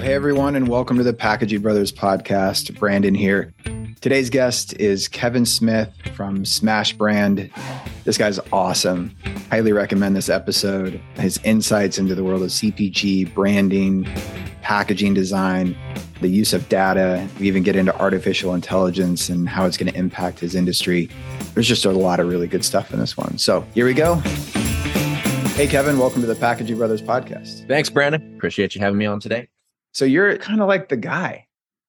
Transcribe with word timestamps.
hey 0.00 0.14
everyone, 0.14 0.56
and 0.56 0.66
welcome 0.66 0.96
to 0.96 1.02
the 1.02 1.12
Packaging 1.12 1.60
Brothers 1.60 1.92
podcast. 1.92 2.78
Brandon 2.78 3.14
here. 3.14 3.52
Today's 4.00 4.30
guest 4.30 4.72
is 4.80 5.08
Kevin 5.08 5.44
Smith 5.44 5.92
from 6.14 6.46
Smash 6.46 6.94
Brand. 6.94 7.50
This 8.04 8.16
guy's 8.16 8.38
awesome. 8.50 9.14
Highly 9.50 9.72
recommend 9.72 10.16
this 10.16 10.30
episode. 10.30 10.98
His 11.16 11.38
insights 11.44 11.98
into 11.98 12.14
the 12.14 12.24
world 12.24 12.40
of 12.40 12.48
CPG, 12.48 13.34
branding, 13.34 14.04
packaging 14.62 15.12
design, 15.12 15.76
the 16.22 16.28
use 16.28 16.54
of 16.54 16.66
data. 16.70 17.28
We 17.38 17.46
even 17.48 17.62
get 17.62 17.76
into 17.76 17.94
artificial 18.00 18.54
intelligence 18.54 19.28
and 19.28 19.50
how 19.50 19.66
it's 19.66 19.76
going 19.76 19.92
to 19.92 19.98
impact 19.98 20.40
his 20.40 20.54
industry. 20.54 21.10
There's 21.52 21.68
just 21.68 21.84
a 21.84 21.90
lot 21.90 22.20
of 22.20 22.28
really 22.28 22.46
good 22.46 22.64
stuff 22.64 22.90
in 22.94 23.00
this 23.00 23.18
one. 23.18 23.36
So 23.36 23.66
here 23.74 23.84
we 23.84 23.92
go. 23.92 24.14
Hey, 25.56 25.66
Kevin, 25.66 25.98
welcome 25.98 26.22
to 26.22 26.26
the 26.26 26.36
Packaging 26.36 26.78
Brothers 26.78 27.02
podcast. 27.02 27.68
Thanks, 27.68 27.90
Brandon. 27.90 28.34
Appreciate 28.36 28.74
you 28.74 28.80
having 28.80 28.96
me 28.96 29.04
on 29.04 29.20
today. 29.20 29.48
So 29.92 30.04
you're 30.04 30.36
kind 30.38 30.60
of 30.60 30.68
like 30.68 30.88
the 30.88 30.96
guy. 30.96 31.46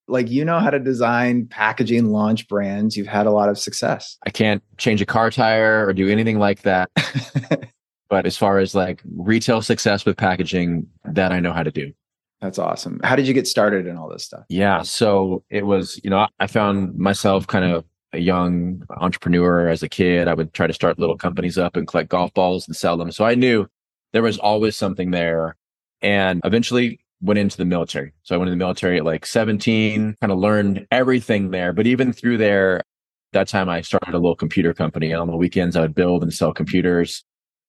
Like 0.07 0.29
you 0.29 0.43
know 0.43 0.59
how 0.59 0.69
to 0.69 0.79
design 0.79 1.47
packaging, 1.47 2.11
launch 2.11 2.47
brands. 2.47 2.97
You've 2.97 3.07
had 3.07 3.27
a 3.27 3.31
lot 3.31 3.49
of 3.49 3.57
success. 3.57 4.17
I 4.25 4.29
can't 4.29 4.61
change 4.77 5.01
a 5.01 5.05
car 5.05 5.31
tire 5.31 5.87
or 5.87 5.93
do 5.93 6.09
anything 6.09 6.37
like 6.37 6.63
that. 6.63 6.89
but 8.09 8.25
as 8.25 8.35
far 8.35 8.57
as 8.57 8.75
like 8.75 9.01
retail 9.15 9.61
success 9.61 10.05
with 10.05 10.17
packaging, 10.17 10.87
that 11.05 11.31
I 11.31 11.39
know 11.39 11.53
how 11.53 11.63
to 11.63 11.71
do. 11.71 11.93
That's 12.41 12.57
awesome. 12.57 12.99
How 13.03 13.15
did 13.15 13.27
you 13.27 13.33
get 13.33 13.47
started 13.47 13.85
in 13.85 13.95
all 13.95 14.09
this 14.09 14.25
stuff? 14.25 14.43
Yeah. 14.49 14.81
So 14.81 15.43
it 15.49 15.65
was, 15.65 16.01
you 16.03 16.09
know, 16.09 16.27
I 16.39 16.47
found 16.47 16.97
myself 16.97 17.45
kind 17.45 17.63
of 17.63 17.85
a 18.13 18.19
young 18.19 18.83
entrepreneur 18.97 19.69
as 19.69 19.83
a 19.83 19.89
kid. 19.89 20.27
I 20.27 20.33
would 20.33 20.51
try 20.53 20.67
to 20.67 20.73
start 20.73 20.99
little 20.99 21.17
companies 21.17 21.57
up 21.57 21.75
and 21.75 21.87
collect 21.87 22.09
golf 22.09 22.33
balls 22.33 22.67
and 22.67 22.75
sell 22.75 22.97
them. 22.97 23.11
So 23.11 23.25
I 23.25 23.35
knew 23.35 23.67
there 24.11 24.23
was 24.23 24.39
always 24.39 24.75
something 24.75 25.11
there. 25.11 25.55
And 26.01 26.41
eventually 26.43 26.99
went 27.21 27.37
into 27.39 27.57
the 27.57 27.65
military. 27.65 28.13
So 28.23 28.35
I 28.35 28.37
went 28.37 28.49
in 28.49 28.57
the 28.57 28.63
military 28.63 28.97
at 28.97 29.05
like 29.05 29.25
17, 29.25 30.15
kind 30.19 30.31
of 30.31 30.39
learned 30.39 30.87
everything 30.91 31.51
there. 31.51 31.71
But 31.73 31.87
even 31.87 32.13
through 32.13 32.37
there, 32.37 32.81
that 33.33 33.47
time 33.47 33.69
I 33.69 33.81
started 33.81 34.13
a 34.13 34.17
little 34.17 34.35
computer 34.35 34.73
company. 34.73 35.11
And 35.11 35.21
on 35.21 35.27
the 35.27 35.37
weekends, 35.37 35.75
I 35.75 35.81
would 35.81 35.95
build 35.95 36.23
and 36.23 36.33
sell 36.33 36.53
computers. 36.53 37.23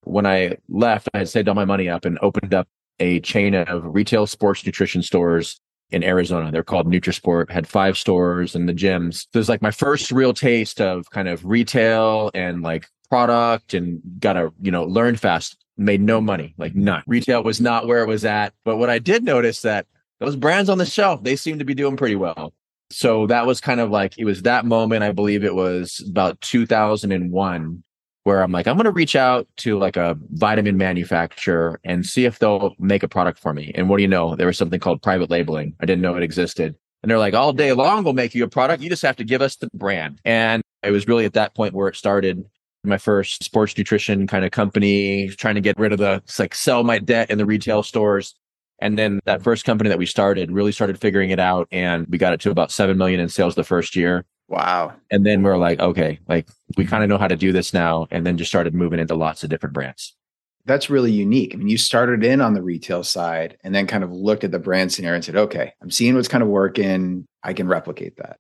When 0.05 0.27
I 0.27 0.57
left, 0.69 1.09
I 1.15 1.19
had 1.19 1.29
saved 1.29 1.49
all 1.49 1.55
my 1.55 1.65
money 1.65 1.89
up 1.89 2.05
and 2.05 2.19
opened 2.23 2.55
up 2.55 2.67
a 2.99 3.21
chain 3.21 3.55
of 3.55 3.83
retail 3.85 4.27
sports 4.27 4.65
nutrition 4.65 5.03
stores 5.03 5.61
in 5.91 6.03
Arizona. 6.03 6.51
They're 6.51 6.63
called 6.63 6.87
Nutrisport, 6.87 7.51
had 7.51 7.67
five 7.69 7.99
stores 7.99 8.55
and 8.55 8.69
the 8.69 8.73
gyms. 8.73 9.23
So 9.23 9.29
it 9.35 9.39
was 9.39 9.49
like 9.49 9.63
my 9.63 9.71
first 9.71 10.11
real 10.11 10.33
taste 10.33 10.81
of 10.81 11.09
kind 11.11 11.29
of 11.29 11.45
retail 11.45 12.31
and 12.35 12.63
like 12.63 12.89
product 13.11 13.75
and 13.75 14.01
got 14.19 14.33
to, 14.35 14.53
you 14.61 14.71
know, 14.71 14.85
learn 14.85 15.17
fast 15.17 15.62
made 15.85 16.01
no 16.01 16.21
money, 16.21 16.55
like 16.59 16.75
none. 16.75 17.03
Retail 17.07 17.43
was 17.43 17.61
not 17.61 17.87
where 17.87 18.03
it 18.03 18.09
was 18.09 18.25
at. 18.25 18.55
But 18.65 18.77
what 18.77 18.91
I 18.91 18.99
did 18.99 19.25
notice 19.25 19.63
that 19.63 19.87
those 20.21 20.37
brands 20.37 20.71
on 20.71 20.79
the 20.79 20.87
shelf, 20.87 21.23
they 21.25 21.37
seem 21.37 21.59
to 21.59 21.65
be 21.65 21.75
doing 21.75 21.97
pretty 21.97 22.17
well. 22.17 22.53
So 22.91 23.27
that 23.29 23.47
was 23.47 23.61
kind 23.61 23.81
of 23.81 23.91
like, 23.91 24.19
it 24.19 24.25
was 24.25 24.43
that 24.43 24.67
moment, 24.67 25.03
I 25.03 25.13
believe 25.13 25.45
it 25.45 25.55
was 25.55 26.05
about 26.09 26.41
2001, 26.43 27.83
where 28.25 28.43
I'm 28.43 28.53
like, 28.53 28.67
I'm 28.67 28.77
going 28.77 28.85
to 28.85 28.91
reach 28.91 29.17
out 29.17 29.49
to 29.59 29.79
like 29.79 29.97
a 29.97 30.17
vitamin 30.33 30.77
manufacturer 30.77 31.81
and 31.85 32.05
see 32.05 32.25
if 32.25 32.39
they'll 32.39 32.75
make 32.79 33.03
a 33.03 33.09
product 33.09 33.39
for 33.39 33.53
me. 33.53 33.73
And 33.75 33.89
what 33.89 33.97
do 33.97 34.03
you 34.03 34.09
know? 34.09 34.37
There 34.37 34.47
was 34.47 34.59
something 34.59 34.79
called 34.79 35.03
private 35.03 35.31
labeling. 35.31 35.75
I 35.81 35.87
didn't 35.87 36.03
know 36.03 36.15
it 36.17 36.23
existed. 36.23 36.77
And 37.03 37.11
they're 37.11 37.19
like, 37.19 37.35
all 37.35 37.53
day 37.53 37.73
long, 37.73 38.05
we'll 38.05 38.13
make 38.13 38.35
you 38.35 38.45
a 38.45 38.49
product. 38.49 38.83
You 38.83 38.89
just 38.89 39.03
have 39.03 39.17
to 39.17 39.25
give 39.25 39.43
us 39.43 39.57
the 39.57 39.69
brand. 39.75 40.21
And 40.25 40.63
it 40.85 40.93
was 40.93 41.09
really 41.09 41.25
at 41.25 41.33
that 41.33 41.55
point 41.55 41.75
where 41.75 41.89
it 41.89 41.97
started 41.97 42.45
my 42.85 42.99
first 42.99 43.45
sports 43.45 43.77
nutrition 43.77 44.27
kind 44.27 44.45
of 44.45 44.51
company, 44.51 45.29
trying 45.29 45.55
to 45.55 45.61
get 45.61 45.79
rid 45.79 45.93
of 45.93 45.99
the 45.99 46.23
like 46.39 46.55
sell 46.55 46.83
my 46.85 46.99
debt 46.99 47.31
in 47.31 47.39
the 47.39 47.47
retail 47.47 47.83
stores. 47.83 48.35
And 48.81 48.99
then 48.99 49.21
that 49.25 49.43
first 49.43 49.65
company 49.65 49.89
that 49.89 49.99
we 49.99 50.07
started 50.07 50.51
really 50.51 50.73
started 50.73 50.99
figuring 50.99 51.31
it 51.31 51.39
out 51.39 51.69
and 51.71 52.07
we 52.09 52.19
got 52.19 52.33
it 52.33 52.41
to 52.41 52.51
about 52.51 52.73
7 52.73 52.99
million 52.99 53.21
in 53.21 53.29
sales 53.29 53.55
the 53.55 53.63
first 53.63 53.95
year. 53.95 54.25
Wow. 54.49 54.93
And 55.11 55.25
then 55.25 55.43
we 55.43 55.51
are 55.51 55.57
like, 55.57 55.79
okay, 55.79 56.19
like 56.29 56.49
we 56.77 56.85
kind 56.85 57.05
of 57.05 57.09
know 57.09 57.19
how 57.19 57.29
to 57.29 57.37
do 57.37 57.53
this 57.53 57.73
now. 57.73 58.09
And 58.11 58.27
then 58.27 58.37
just 58.37 58.51
started 58.51 58.75
moving 58.75 58.99
into 58.99 59.15
lots 59.15 59.45
of 59.45 59.51
different 59.51 59.73
brands. 59.73 60.17
That's 60.65 60.91
really 60.91 61.13
unique. 61.13 61.55
I 61.55 61.59
mean, 61.59 61.69
you 61.69 61.79
started 61.79 62.25
in 62.25 62.41
on 62.41 62.55
the 62.55 62.63
retail 62.63 63.05
side 63.05 63.57
and 63.63 63.75
then 63.75 63.87
kind 63.87 64.05
of 64.05 64.13
looked 64.13 64.45
at 64.45 64.51
the 64.51 64.59
brand 64.59 64.93
scenario 64.93 65.17
and 65.17 65.25
said, 65.25 65.37
okay, 65.37 65.73
I'm 65.81 65.91
seeing 65.91 66.15
what's 66.15 66.29
kind 66.29 66.43
of 66.43 66.49
working. 66.49 67.25
I 67.43 67.53
can 67.53 67.69
replicate 67.69 68.17
that. 68.17 68.39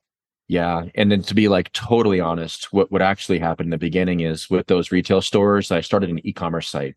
Yeah. 0.49 0.85
And 0.95 1.11
then 1.11 1.23
to 1.23 1.35
be 1.35 1.49
like 1.49 1.73
totally 1.73 2.21
honest, 2.21 2.73
what, 2.73 2.91
what 2.91 3.03
actually 3.03 3.39
happened 3.39 3.69
in 3.69 3.71
the 3.71 3.79
beginning 3.79 4.21
is 4.21 4.51
with 4.51 4.67
those 4.67 4.93
retail 4.93 5.23
stores, 5.23 5.71
I 5.71 5.81
started 5.81 6.11
an 6.11 6.27
e-commerce 6.27 6.69
site, 6.69 6.97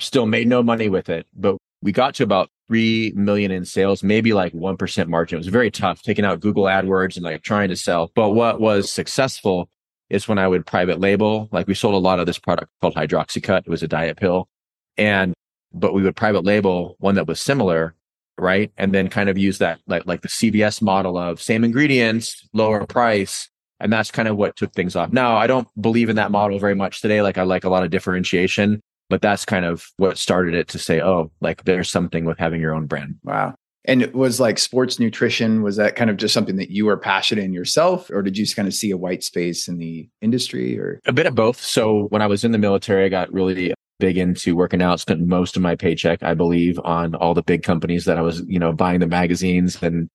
still 0.00 0.26
made 0.26 0.48
no 0.48 0.62
money 0.62 0.88
with 0.88 1.08
it, 1.08 1.26
but 1.34 1.56
we 1.82 1.92
got 1.92 2.14
to 2.16 2.24
about 2.24 2.50
3 2.68 3.12
million 3.14 3.50
in 3.50 3.64
sales, 3.64 4.02
maybe 4.02 4.32
like 4.32 4.52
1% 4.52 5.08
margin. 5.08 5.36
It 5.36 5.38
was 5.38 5.46
very 5.48 5.70
tough 5.70 6.02
taking 6.02 6.24
out 6.24 6.40
Google 6.40 6.64
AdWords 6.64 7.16
and 7.16 7.24
like 7.24 7.42
trying 7.42 7.68
to 7.68 7.76
sell. 7.76 8.10
But 8.14 8.30
what 8.30 8.60
was 8.60 8.90
successful 8.90 9.68
is 10.08 10.26
when 10.26 10.38
I 10.38 10.48
would 10.48 10.66
private 10.66 10.98
label, 11.00 11.48
like 11.52 11.66
we 11.66 11.74
sold 11.74 11.94
a 11.94 11.98
lot 11.98 12.18
of 12.18 12.26
this 12.26 12.38
product 12.38 12.72
called 12.80 12.94
Hydroxycut. 12.94 13.60
It 13.60 13.68
was 13.68 13.82
a 13.82 13.88
diet 13.88 14.16
pill. 14.16 14.48
And, 14.96 15.34
but 15.72 15.92
we 15.92 16.02
would 16.02 16.16
private 16.16 16.44
label 16.44 16.96
one 16.98 17.16
that 17.16 17.26
was 17.26 17.40
similar 17.40 17.94
right? 18.38 18.70
And 18.76 18.92
then 18.92 19.08
kind 19.08 19.28
of 19.28 19.38
use 19.38 19.58
that 19.58 19.80
like 19.86 20.06
like 20.06 20.22
the 20.22 20.28
CVS 20.28 20.82
model 20.82 21.16
of 21.18 21.40
same 21.40 21.64
ingredients, 21.64 22.48
lower 22.52 22.86
price. 22.86 23.48
And 23.78 23.92
that's 23.92 24.10
kind 24.10 24.26
of 24.28 24.36
what 24.36 24.56
took 24.56 24.72
things 24.72 24.96
off. 24.96 25.12
Now, 25.12 25.36
I 25.36 25.46
don't 25.46 25.68
believe 25.80 26.08
in 26.08 26.16
that 26.16 26.30
model 26.30 26.58
very 26.58 26.74
much 26.74 27.02
today. 27.02 27.20
Like 27.20 27.36
I 27.36 27.42
like 27.42 27.64
a 27.64 27.68
lot 27.68 27.82
of 27.82 27.90
differentiation, 27.90 28.80
but 29.10 29.20
that's 29.20 29.44
kind 29.44 29.64
of 29.64 29.86
what 29.98 30.16
started 30.16 30.54
it 30.54 30.68
to 30.68 30.78
say, 30.78 31.02
oh, 31.02 31.30
like 31.40 31.64
there's 31.64 31.90
something 31.90 32.24
with 32.24 32.38
having 32.38 32.60
your 32.60 32.74
own 32.74 32.86
brand. 32.86 33.16
Wow. 33.22 33.54
And 33.84 34.02
it 34.02 34.14
was 34.14 34.40
like 34.40 34.58
sports 34.58 34.98
nutrition, 34.98 35.62
was 35.62 35.76
that 35.76 35.94
kind 35.94 36.10
of 36.10 36.16
just 36.16 36.34
something 36.34 36.56
that 36.56 36.70
you 36.70 36.86
were 36.86 36.96
passionate 36.96 37.44
in 37.44 37.52
yourself, 37.52 38.10
or 38.10 38.20
did 38.22 38.36
you 38.36 38.44
just 38.44 38.56
kind 38.56 38.66
of 38.66 38.74
see 38.74 38.90
a 38.90 38.96
white 38.96 39.22
space 39.22 39.68
in 39.68 39.78
the 39.78 40.08
industry 40.20 40.76
or 40.76 41.00
a 41.06 41.12
bit 41.12 41.26
of 41.26 41.36
both? 41.36 41.60
So 41.60 42.06
when 42.08 42.20
I 42.20 42.26
was 42.26 42.42
in 42.42 42.50
the 42.50 42.58
military, 42.58 43.04
I 43.04 43.08
got 43.08 43.32
really 43.32 43.74
big 43.98 44.18
into 44.18 44.56
working 44.56 44.82
out, 44.82 45.00
spent 45.00 45.20
most 45.20 45.56
of 45.56 45.62
my 45.62 45.74
paycheck, 45.74 46.22
I 46.22 46.34
believe, 46.34 46.78
on 46.84 47.14
all 47.14 47.34
the 47.34 47.42
big 47.42 47.62
companies 47.62 48.04
that 48.04 48.18
I 48.18 48.22
was, 48.22 48.42
you 48.46 48.58
know, 48.58 48.72
buying 48.72 49.00
the 49.00 49.06
magazines. 49.06 49.82
And 49.82 50.08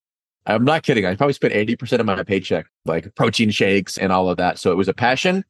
I'm 0.45 0.65
not 0.65 0.83
kidding. 0.83 1.05
I 1.05 1.15
probably 1.15 1.33
spent 1.33 1.53
80% 1.53 1.99
of 1.99 2.05
my 2.05 2.23
paycheck, 2.23 2.65
like 2.85 3.13
protein 3.15 3.51
shakes 3.51 3.97
and 3.97 4.11
all 4.11 4.29
of 4.29 4.37
that. 4.37 4.59
So 4.59 4.71
it 4.71 4.77
was 4.77 4.87
a 4.87 4.93
passion, 4.93 5.43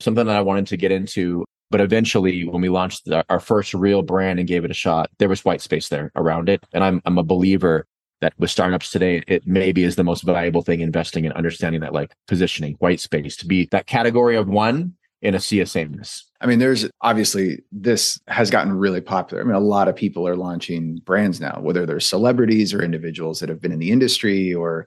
something 0.00 0.26
that 0.26 0.36
I 0.36 0.40
wanted 0.40 0.66
to 0.68 0.76
get 0.76 0.92
into. 0.92 1.44
But 1.70 1.80
eventually, 1.80 2.46
when 2.46 2.60
we 2.60 2.68
launched 2.68 3.08
our 3.28 3.40
first 3.40 3.74
real 3.74 4.02
brand 4.02 4.38
and 4.38 4.46
gave 4.46 4.64
it 4.64 4.70
a 4.70 4.74
shot, 4.74 5.10
there 5.18 5.28
was 5.28 5.44
white 5.44 5.60
space 5.60 5.88
there 5.88 6.12
around 6.14 6.48
it. 6.48 6.62
And 6.72 6.84
I'm, 6.84 7.00
I'm 7.04 7.18
a 7.18 7.24
believer 7.24 7.86
that 8.20 8.32
with 8.38 8.50
startups 8.50 8.90
today, 8.90 9.22
it 9.26 9.46
maybe 9.46 9.82
is 9.82 9.96
the 9.96 10.04
most 10.04 10.22
valuable 10.22 10.62
thing 10.62 10.80
investing 10.80 11.24
in 11.24 11.32
understanding 11.32 11.80
that 11.80 11.92
like 11.92 12.14
positioning, 12.28 12.74
white 12.78 13.00
space 13.00 13.36
to 13.38 13.46
be 13.46 13.68
that 13.70 13.86
category 13.86 14.36
of 14.36 14.48
one 14.48 14.94
in 15.20 15.34
a 15.34 15.40
sea 15.40 15.60
of 15.60 15.68
sameness. 15.68 16.30
I 16.44 16.46
mean, 16.46 16.58
there's 16.58 16.86
obviously 17.00 17.64
this 17.72 18.20
has 18.28 18.50
gotten 18.50 18.74
really 18.74 19.00
popular. 19.00 19.42
I 19.42 19.46
mean, 19.46 19.54
a 19.54 19.60
lot 19.60 19.88
of 19.88 19.96
people 19.96 20.28
are 20.28 20.36
launching 20.36 20.96
brands 21.06 21.40
now, 21.40 21.58
whether 21.62 21.86
they're 21.86 22.00
celebrities 22.00 22.74
or 22.74 22.82
individuals 22.82 23.40
that 23.40 23.48
have 23.48 23.62
been 23.62 23.72
in 23.72 23.78
the 23.78 23.90
industry 23.90 24.52
or 24.52 24.86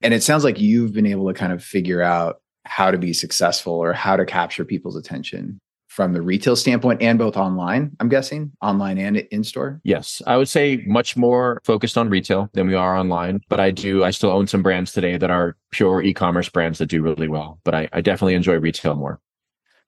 and 0.00 0.14
it 0.14 0.22
sounds 0.22 0.44
like 0.44 0.60
you've 0.60 0.92
been 0.92 1.06
able 1.06 1.26
to 1.26 1.34
kind 1.34 1.52
of 1.52 1.64
figure 1.64 2.02
out 2.02 2.36
how 2.66 2.92
to 2.92 2.98
be 2.98 3.12
successful 3.12 3.72
or 3.72 3.92
how 3.92 4.16
to 4.16 4.24
capture 4.24 4.64
people's 4.64 4.96
attention 4.96 5.58
from 5.88 6.12
the 6.12 6.22
retail 6.22 6.54
standpoint 6.54 7.02
and 7.02 7.18
both 7.18 7.36
online, 7.36 7.96
I'm 7.98 8.08
guessing, 8.08 8.52
online 8.62 8.98
and 8.98 9.16
in 9.16 9.44
store? 9.44 9.80
Yes. 9.82 10.22
I 10.26 10.36
would 10.36 10.48
say 10.48 10.84
much 10.86 11.16
more 11.16 11.60
focused 11.64 11.96
on 11.98 12.10
retail 12.10 12.48
than 12.52 12.66
we 12.68 12.74
are 12.74 12.96
online, 12.96 13.40
but 13.48 13.60
I 13.60 13.70
do, 13.70 14.04
I 14.04 14.10
still 14.10 14.30
own 14.30 14.46
some 14.46 14.62
brands 14.62 14.92
today 14.92 15.16
that 15.16 15.30
are 15.30 15.56
pure 15.70 16.02
e 16.02 16.12
commerce 16.12 16.48
brands 16.48 16.78
that 16.78 16.86
do 16.86 17.02
really 17.02 17.28
well, 17.28 17.58
but 17.64 17.74
I, 17.74 17.88
I 17.92 18.00
definitely 18.00 18.34
enjoy 18.34 18.56
retail 18.58 18.94
more. 18.94 19.20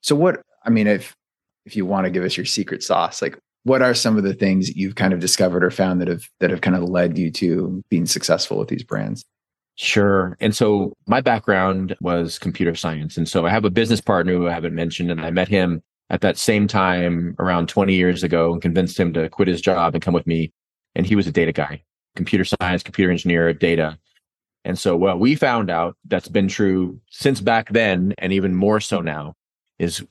So 0.00 0.14
what 0.14 0.40
I 0.66 0.70
mean, 0.70 0.86
if 0.86 1.14
if 1.64 1.74
you 1.76 1.86
want 1.86 2.04
to 2.04 2.10
give 2.10 2.24
us 2.24 2.36
your 2.36 2.46
secret 2.46 2.82
sauce, 2.82 3.22
like 3.22 3.38
what 3.64 3.82
are 3.82 3.94
some 3.94 4.16
of 4.16 4.22
the 4.22 4.34
things 4.34 4.68
that 4.68 4.76
you've 4.76 4.94
kind 4.94 5.12
of 5.12 5.18
discovered 5.20 5.64
or 5.64 5.70
found 5.70 6.00
that 6.00 6.08
have 6.08 6.22
that 6.40 6.50
have 6.50 6.60
kind 6.60 6.76
of 6.76 6.84
led 6.84 7.16
you 7.18 7.30
to 7.32 7.82
being 7.88 8.06
successful 8.06 8.58
with 8.58 8.68
these 8.68 8.84
brands? 8.84 9.24
Sure. 9.76 10.36
And 10.40 10.56
so 10.56 10.94
my 11.06 11.20
background 11.20 11.96
was 12.00 12.38
computer 12.38 12.74
science. 12.74 13.16
And 13.16 13.28
so 13.28 13.44
I 13.44 13.50
have 13.50 13.64
a 13.64 13.70
business 13.70 14.00
partner 14.00 14.32
who 14.32 14.48
I 14.48 14.52
haven't 14.52 14.74
mentioned, 14.74 15.10
and 15.10 15.20
I 15.20 15.30
met 15.30 15.48
him 15.48 15.82
at 16.08 16.20
that 16.22 16.38
same 16.38 16.66
time 16.66 17.34
around 17.38 17.68
20 17.68 17.94
years 17.94 18.22
ago 18.22 18.52
and 18.52 18.62
convinced 18.62 18.98
him 18.98 19.12
to 19.12 19.28
quit 19.28 19.48
his 19.48 19.60
job 19.60 19.94
and 19.94 20.02
come 20.02 20.14
with 20.14 20.26
me. 20.26 20.52
And 20.94 21.04
he 21.04 21.16
was 21.16 21.26
a 21.26 21.32
data 21.32 21.52
guy, 21.52 21.82
computer 22.14 22.44
science, 22.44 22.82
computer 22.82 23.10
engineer, 23.10 23.52
data. 23.52 23.98
And 24.64 24.78
so 24.78 24.96
what 24.96 25.20
we 25.20 25.34
found 25.34 25.70
out 25.70 25.96
that's 26.06 26.28
been 26.28 26.48
true 26.48 27.00
since 27.10 27.40
back 27.40 27.70
then 27.70 28.14
and 28.18 28.32
even 28.32 28.54
more 28.54 28.80
so 28.80 29.00
now 29.00 29.34
is 29.78 30.04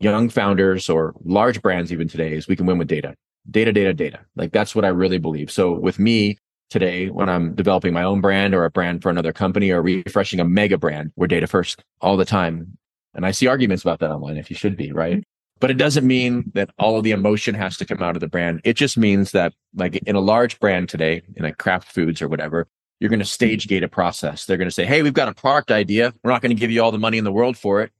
young 0.00 0.28
founders 0.28 0.88
or 0.88 1.14
large 1.24 1.60
brands 1.62 1.92
even 1.92 2.06
today 2.06 2.32
is 2.32 2.46
we 2.46 2.56
can 2.56 2.66
win 2.66 2.78
with 2.78 2.88
data 2.88 3.14
data 3.50 3.72
data 3.72 3.92
data 3.92 4.20
like 4.36 4.52
that's 4.52 4.74
what 4.74 4.84
i 4.84 4.88
really 4.88 5.18
believe 5.18 5.50
so 5.50 5.72
with 5.72 5.98
me 5.98 6.38
today 6.68 7.08
when 7.08 7.28
i'm 7.28 7.54
developing 7.54 7.92
my 7.92 8.04
own 8.04 8.20
brand 8.20 8.54
or 8.54 8.64
a 8.64 8.70
brand 8.70 9.02
for 9.02 9.10
another 9.10 9.32
company 9.32 9.70
or 9.70 9.82
refreshing 9.82 10.38
a 10.38 10.44
mega 10.44 10.78
brand 10.78 11.10
we're 11.16 11.26
data 11.26 11.46
first 11.46 11.82
all 12.00 12.16
the 12.16 12.24
time 12.24 12.76
and 13.14 13.26
i 13.26 13.32
see 13.32 13.48
arguments 13.48 13.82
about 13.82 13.98
that 13.98 14.10
online 14.10 14.36
if 14.36 14.48
you 14.48 14.56
should 14.56 14.76
be 14.76 14.92
right 14.92 15.14
mm-hmm. 15.14 15.22
But 15.60 15.70
it 15.70 15.76
doesn't 15.76 16.06
mean 16.06 16.50
that 16.54 16.70
all 16.78 16.96
of 16.96 17.04
the 17.04 17.10
emotion 17.10 17.54
has 17.54 17.76
to 17.76 17.84
come 17.84 18.02
out 18.02 18.16
of 18.16 18.20
the 18.20 18.28
brand. 18.28 18.62
It 18.64 18.74
just 18.74 18.96
means 18.96 19.32
that 19.32 19.52
like 19.74 19.96
in 20.06 20.16
a 20.16 20.20
large 20.20 20.58
brand 20.58 20.88
today, 20.88 21.20
in 21.36 21.44
like 21.44 21.58
Kraft 21.58 21.92
Foods 21.92 22.22
or 22.22 22.28
whatever, 22.28 22.66
you're 22.98 23.10
going 23.10 23.20
to 23.20 23.26
stage 23.26 23.68
gate 23.68 23.82
a 23.82 23.88
process. 23.88 24.46
They're 24.46 24.56
going 24.56 24.68
to 24.68 24.74
say, 24.74 24.86
Hey, 24.86 25.02
we've 25.02 25.12
got 25.12 25.28
a 25.28 25.34
product 25.34 25.70
idea. 25.70 26.14
We're 26.24 26.30
not 26.30 26.40
going 26.40 26.56
to 26.56 26.58
give 26.58 26.70
you 26.70 26.82
all 26.82 26.90
the 26.90 26.98
money 26.98 27.18
in 27.18 27.24
the 27.24 27.32
world 27.32 27.58
for 27.58 27.82
it. 27.82 27.92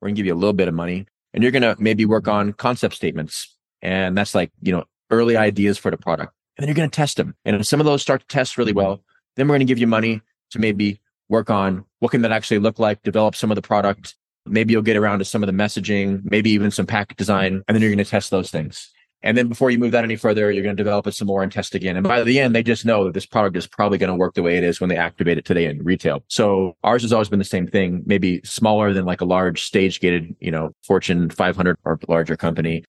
We're 0.00 0.08
going 0.08 0.16
to 0.16 0.18
give 0.18 0.26
you 0.26 0.34
a 0.34 0.36
little 0.36 0.52
bit 0.52 0.66
of 0.66 0.74
money 0.74 1.06
and 1.36 1.44
you're 1.44 1.52
going 1.52 1.62
to 1.62 1.76
maybe 1.78 2.04
work 2.04 2.26
on 2.26 2.52
concept 2.54 2.96
statements. 2.96 3.56
And 3.80 4.18
that's 4.18 4.34
like, 4.34 4.50
you 4.60 4.72
know, 4.72 4.84
early 5.12 5.36
ideas 5.36 5.78
for 5.78 5.92
the 5.92 5.96
product. 5.96 6.32
And 6.56 6.64
then 6.64 6.68
you're 6.68 6.74
going 6.76 6.90
to 6.90 6.96
test 6.96 7.18
them. 7.18 7.36
And 7.44 7.54
if 7.54 7.66
some 7.66 7.78
of 7.78 7.86
those 7.86 8.02
start 8.02 8.22
to 8.22 8.26
test 8.26 8.58
really 8.58 8.72
well, 8.72 9.04
then 9.36 9.46
we're 9.46 9.52
going 9.52 9.66
to 9.66 9.70
give 9.70 9.78
you 9.78 9.86
money 9.86 10.20
to 10.50 10.58
maybe 10.58 11.00
work 11.28 11.50
on 11.50 11.84
what 12.00 12.10
can 12.10 12.22
that 12.22 12.32
actually 12.32 12.58
look 12.58 12.80
like, 12.80 13.04
develop 13.04 13.36
some 13.36 13.52
of 13.52 13.54
the 13.54 13.62
product, 13.62 14.16
Maybe 14.46 14.72
you'll 14.72 14.82
get 14.82 14.96
around 14.96 15.18
to 15.18 15.24
some 15.24 15.42
of 15.42 15.48
the 15.48 15.52
messaging, 15.52 16.22
maybe 16.24 16.50
even 16.50 16.70
some 16.70 16.86
pack 16.86 17.16
design, 17.16 17.64
and 17.66 17.74
then 17.74 17.82
you're 17.82 17.90
going 17.90 17.98
to 17.98 18.04
test 18.04 18.30
those 18.30 18.50
things. 18.50 18.90
And 19.26 19.36
then 19.36 19.48
before 19.48 19.72
you 19.72 19.78
move 19.78 19.90
that 19.90 20.04
any 20.04 20.14
further, 20.14 20.52
you're 20.52 20.62
going 20.62 20.76
to 20.76 20.80
develop 20.80 21.08
it 21.08 21.12
some 21.12 21.26
more 21.26 21.42
and 21.42 21.50
test 21.50 21.74
again. 21.74 21.96
And 21.96 22.06
by 22.06 22.22
the 22.22 22.38
end, 22.38 22.54
they 22.54 22.62
just 22.62 22.86
know 22.86 23.02
that 23.04 23.14
this 23.14 23.26
product 23.26 23.56
is 23.56 23.66
probably 23.66 23.98
going 23.98 24.08
to 24.08 24.14
work 24.14 24.34
the 24.34 24.42
way 24.42 24.56
it 24.56 24.62
is 24.62 24.80
when 24.80 24.88
they 24.88 24.96
activate 24.96 25.36
it 25.36 25.44
today 25.44 25.64
in 25.64 25.82
retail. 25.82 26.22
So 26.28 26.76
ours 26.84 27.02
has 27.02 27.12
always 27.12 27.28
been 27.28 27.40
the 27.40 27.44
same 27.44 27.66
thing, 27.66 28.04
maybe 28.06 28.40
smaller 28.44 28.92
than 28.92 29.04
like 29.04 29.20
a 29.20 29.24
large 29.24 29.64
stage 29.64 29.98
gated, 29.98 30.36
you 30.38 30.52
know, 30.52 30.70
Fortune 30.84 31.28
500 31.28 31.76
or 31.82 31.98
larger 32.06 32.36
company, 32.36 32.84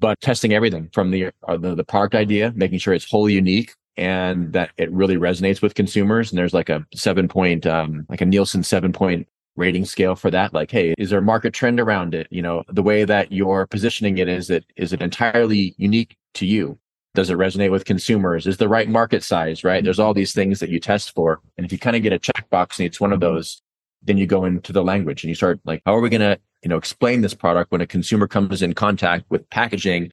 but 0.00 0.20
testing 0.20 0.52
everything 0.52 0.90
from 0.92 1.12
the, 1.12 1.26
uh, 1.46 1.56
the, 1.56 1.76
the 1.76 1.84
product 1.84 2.16
idea, 2.16 2.52
making 2.56 2.80
sure 2.80 2.92
it's 2.92 3.08
wholly 3.08 3.34
unique 3.34 3.72
and 3.96 4.52
that 4.54 4.70
it 4.78 4.90
really 4.90 5.16
resonates 5.16 5.62
with 5.62 5.76
consumers. 5.76 6.32
And 6.32 6.38
there's 6.40 6.54
like 6.54 6.70
a 6.70 6.84
seven 6.92 7.28
point, 7.28 7.68
um, 7.68 8.04
like 8.08 8.20
a 8.20 8.26
Nielsen 8.26 8.64
seven 8.64 8.92
point 8.92 9.28
rating 9.58 9.84
scale 9.84 10.14
for 10.14 10.30
that 10.30 10.54
like 10.54 10.70
hey 10.70 10.94
is 10.96 11.10
there 11.10 11.18
a 11.18 11.22
market 11.22 11.52
trend 11.52 11.80
around 11.80 12.14
it? 12.14 12.26
You 12.30 12.42
know 12.42 12.64
the 12.68 12.82
way 12.82 13.04
that 13.04 13.32
you're 13.32 13.66
positioning 13.66 14.18
it 14.18 14.28
is 14.28 14.48
it 14.50 14.64
is 14.76 14.92
it 14.92 15.02
entirely 15.02 15.74
unique 15.76 16.16
to 16.34 16.46
you? 16.46 16.78
Does 17.14 17.30
it 17.30 17.38
resonate 17.38 17.70
with 17.70 17.84
consumers? 17.84 18.46
Is 18.46 18.58
the 18.58 18.68
right 18.68 18.88
market 18.88 19.22
size 19.22 19.64
right? 19.64 19.82
There's 19.82 19.98
all 19.98 20.14
these 20.14 20.32
things 20.32 20.60
that 20.60 20.70
you 20.70 20.80
test 20.80 21.14
for 21.14 21.40
and 21.56 21.66
if 21.66 21.72
you 21.72 21.78
kind 21.78 21.96
of 21.96 22.02
get 22.02 22.12
a 22.12 22.18
checkbox 22.18 22.78
and 22.78 22.86
it's 22.86 23.00
one 23.00 23.12
of 23.12 23.20
those 23.20 23.60
then 24.02 24.16
you 24.16 24.26
go 24.26 24.44
into 24.44 24.72
the 24.72 24.84
language 24.84 25.24
and 25.24 25.28
you 25.28 25.34
start 25.34 25.60
like 25.64 25.82
how 25.84 25.94
are 25.94 26.00
we 26.00 26.08
going 26.08 26.20
to 26.20 26.38
you 26.62 26.68
know 26.68 26.76
explain 26.76 27.20
this 27.20 27.34
product 27.34 27.72
when 27.72 27.80
a 27.80 27.86
consumer 27.86 28.28
comes 28.28 28.62
in 28.62 28.72
contact 28.72 29.24
with 29.28 29.48
packaging? 29.50 30.10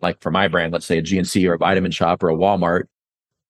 Like 0.00 0.20
for 0.20 0.30
my 0.30 0.48
brand 0.48 0.72
let's 0.72 0.86
say 0.86 0.98
a 0.98 1.02
gnc 1.02 1.48
or 1.48 1.54
a 1.54 1.58
vitamin 1.58 1.90
shop 1.90 2.22
or 2.22 2.30
a 2.30 2.36
walmart 2.36 2.84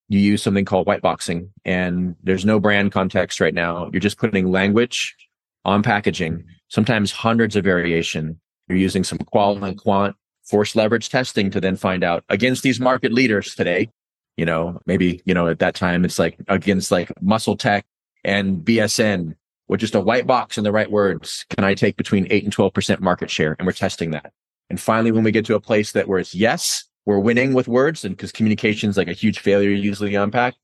you 0.09 0.19
use 0.19 0.43
something 0.43 0.65
called 0.65 0.87
white 0.87 1.03
boxing 1.03 1.51
and 1.65 2.15
there's 2.23 2.45
no 2.45 2.61
brand 2.61 2.93
context 2.93 3.41
right 3.41 3.55
now. 3.55 3.89
You're 3.93 4.01
just 4.01 4.19
putting 4.19 4.51
language 4.51 5.17
on 5.65 5.83
packaging, 5.83 6.45
sometimes 6.69 7.11
hundreds 7.11 7.57
of 7.57 7.65
variation. 7.65 8.41
You're 8.69 8.79
using 8.79 9.05
some 9.05 9.19
qual 9.19 9.63
and 9.63 9.79
quant 9.79 10.17
force 10.45 10.77
leverage 10.77 11.09
testing 11.09 11.51
to 11.51 11.61
then 11.61 11.77
find 11.77 12.05
out 12.05 12.25
against 12.29 12.63
these 12.63 12.81
market 12.81 13.13
leaders 13.13 13.55
today. 13.55 13.91
You 14.37 14.45
know, 14.45 14.81
maybe, 14.87 15.23
you 15.25 15.35
know, 15.35 15.49
at 15.49 15.61
that 15.61 15.75
time 15.75 16.05
it's 16.05 16.19
like 16.19 16.39
against 16.49 16.91
like 16.91 17.11
Muscle 17.23 17.57
Tech 17.57 17.87
and 18.25 18.59
BSN 18.59 19.35
with 19.69 19.81
just 19.81 19.95
a 19.95 20.01
white 20.01 20.27
box 20.27 20.57
and 20.57 20.67
the 20.67 20.73
right 20.73 20.91
words. 20.91 21.47
Can 21.51 21.65
I 21.65 21.75
take 21.75 21.97
between 21.97 22.27
eight 22.31 22.45
and 22.45 22.55
12% 22.55 23.01
market 23.01 23.31
share? 23.31 23.57
And 23.59 23.67
we're 23.67 23.73
testing 23.73 24.11
that. 24.11 24.33
And 24.71 24.81
finally, 24.81 25.13
when 25.13 25.25
we 25.25 25.31
get 25.31 25.45
to 25.47 25.55
a 25.55 25.61
place 25.61 25.93
that 25.93 26.09
where 26.09 26.19
it's 26.19 26.35
yes, 26.35 26.85
we're 27.07 27.19
winning 27.19 27.55
with 27.55 27.69
words 27.69 28.05
and 28.05 28.17
because 28.17 28.33
communication 28.33 28.91
is 28.91 28.97
like 28.97 29.09
a 29.09 29.13
huge 29.13 29.39
failure 29.39 29.71
usually 29.71 30.15
unpack, 30.15 30.55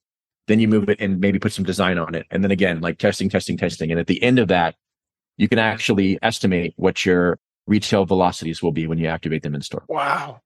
then 0.48 0.58
you 0.58 0.68
move 0.68 0.88
it 0.88 1.00
and 1.00 1.20
maybe 1.20 1.38
put 1.38 1.52
some 1.52 1.64
design 1.64 1.98
on 1.98 2.14
it. 2.14 2.26
And 2.30 2.42
then 2.42 2.50
again, 2.50 2.80
like 2.80 2.98
testing, 2.98 3.28
testing, 3.28 3.56
testing. 3.56 3.90
And 3.90 4.00
at 4.00 4.06
the 4.06 4.22
end 4.22 4.38
of 4.38 4.48
that, 4.48 4.74
you 5.40 5.48
can 5.48 5.58
actually 5.58 6.18
estimate 6.20 6.74
what 6.76 7.06
your 7.06 7.38
retail 7.66 8.04
velocities 8.04 8.62
will 8.62 8.72
be 8.72 8.86
when 8.86 8.98
you 8.98 9.06
activate 9.06 9.42
them 9.42 9.54
in 9.54 9.62
store. 9.62 9.84
Wow. 9.88 10.42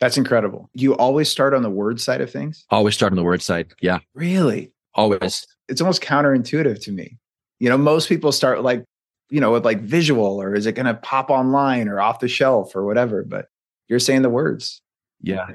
That's 0.00 0.16
incredible. 0.16 0.70
You 0.72 0.96
always 0.96 1.28
start 1.28 1.52
on 1.52 1.62
the 1.62 1.68
word 1.68 2.00
side 2.00 2.22
of 2.22 2.30
things? 2.30 2.64
Always 2.70 2.94
start 2.94 3.12
on 3.12 3.16
the 3.16 3.22
word 3.22 3.42
side. 3.42 3.74
Yeah. 3.82 3.98
Really? 4.14 4.72
Always. 4.94 5.46
It's 5.68 5.82
almost 5.82 6.02
counterintuitive 6.02 6.82
to 6.84 6.92
me. 6.92 7.18
You 7.60 7.68
know, 7.68 7.76
most 7.76 8.08
people 8.08 8.32
start 8.32 8.62
like, 8.62 8.84
you 9.28 9.38
know, 9.38 9.52
with 9.52 9.66
like 9.66 9.82
visual 9.82 10.40
or 10.40 10.54
is 10.54 10.64
it 10.64 10.72
going 10.72 10.86
to 10.86 10.94
pop 10.94 11.28
online 11.28 11.86
or 11.86 12.00
off 12.00 12.20
the 12.20 12.28
shelf 12.28 12.74
or 12.74 12.86
whatever, 12.86 13.24
but 13.24 13.48
you're 13.88 13.98
saying 13.98 14.22
the 14.22 14.30
words. 14.30 14.80
Yeah. 15.20 15.46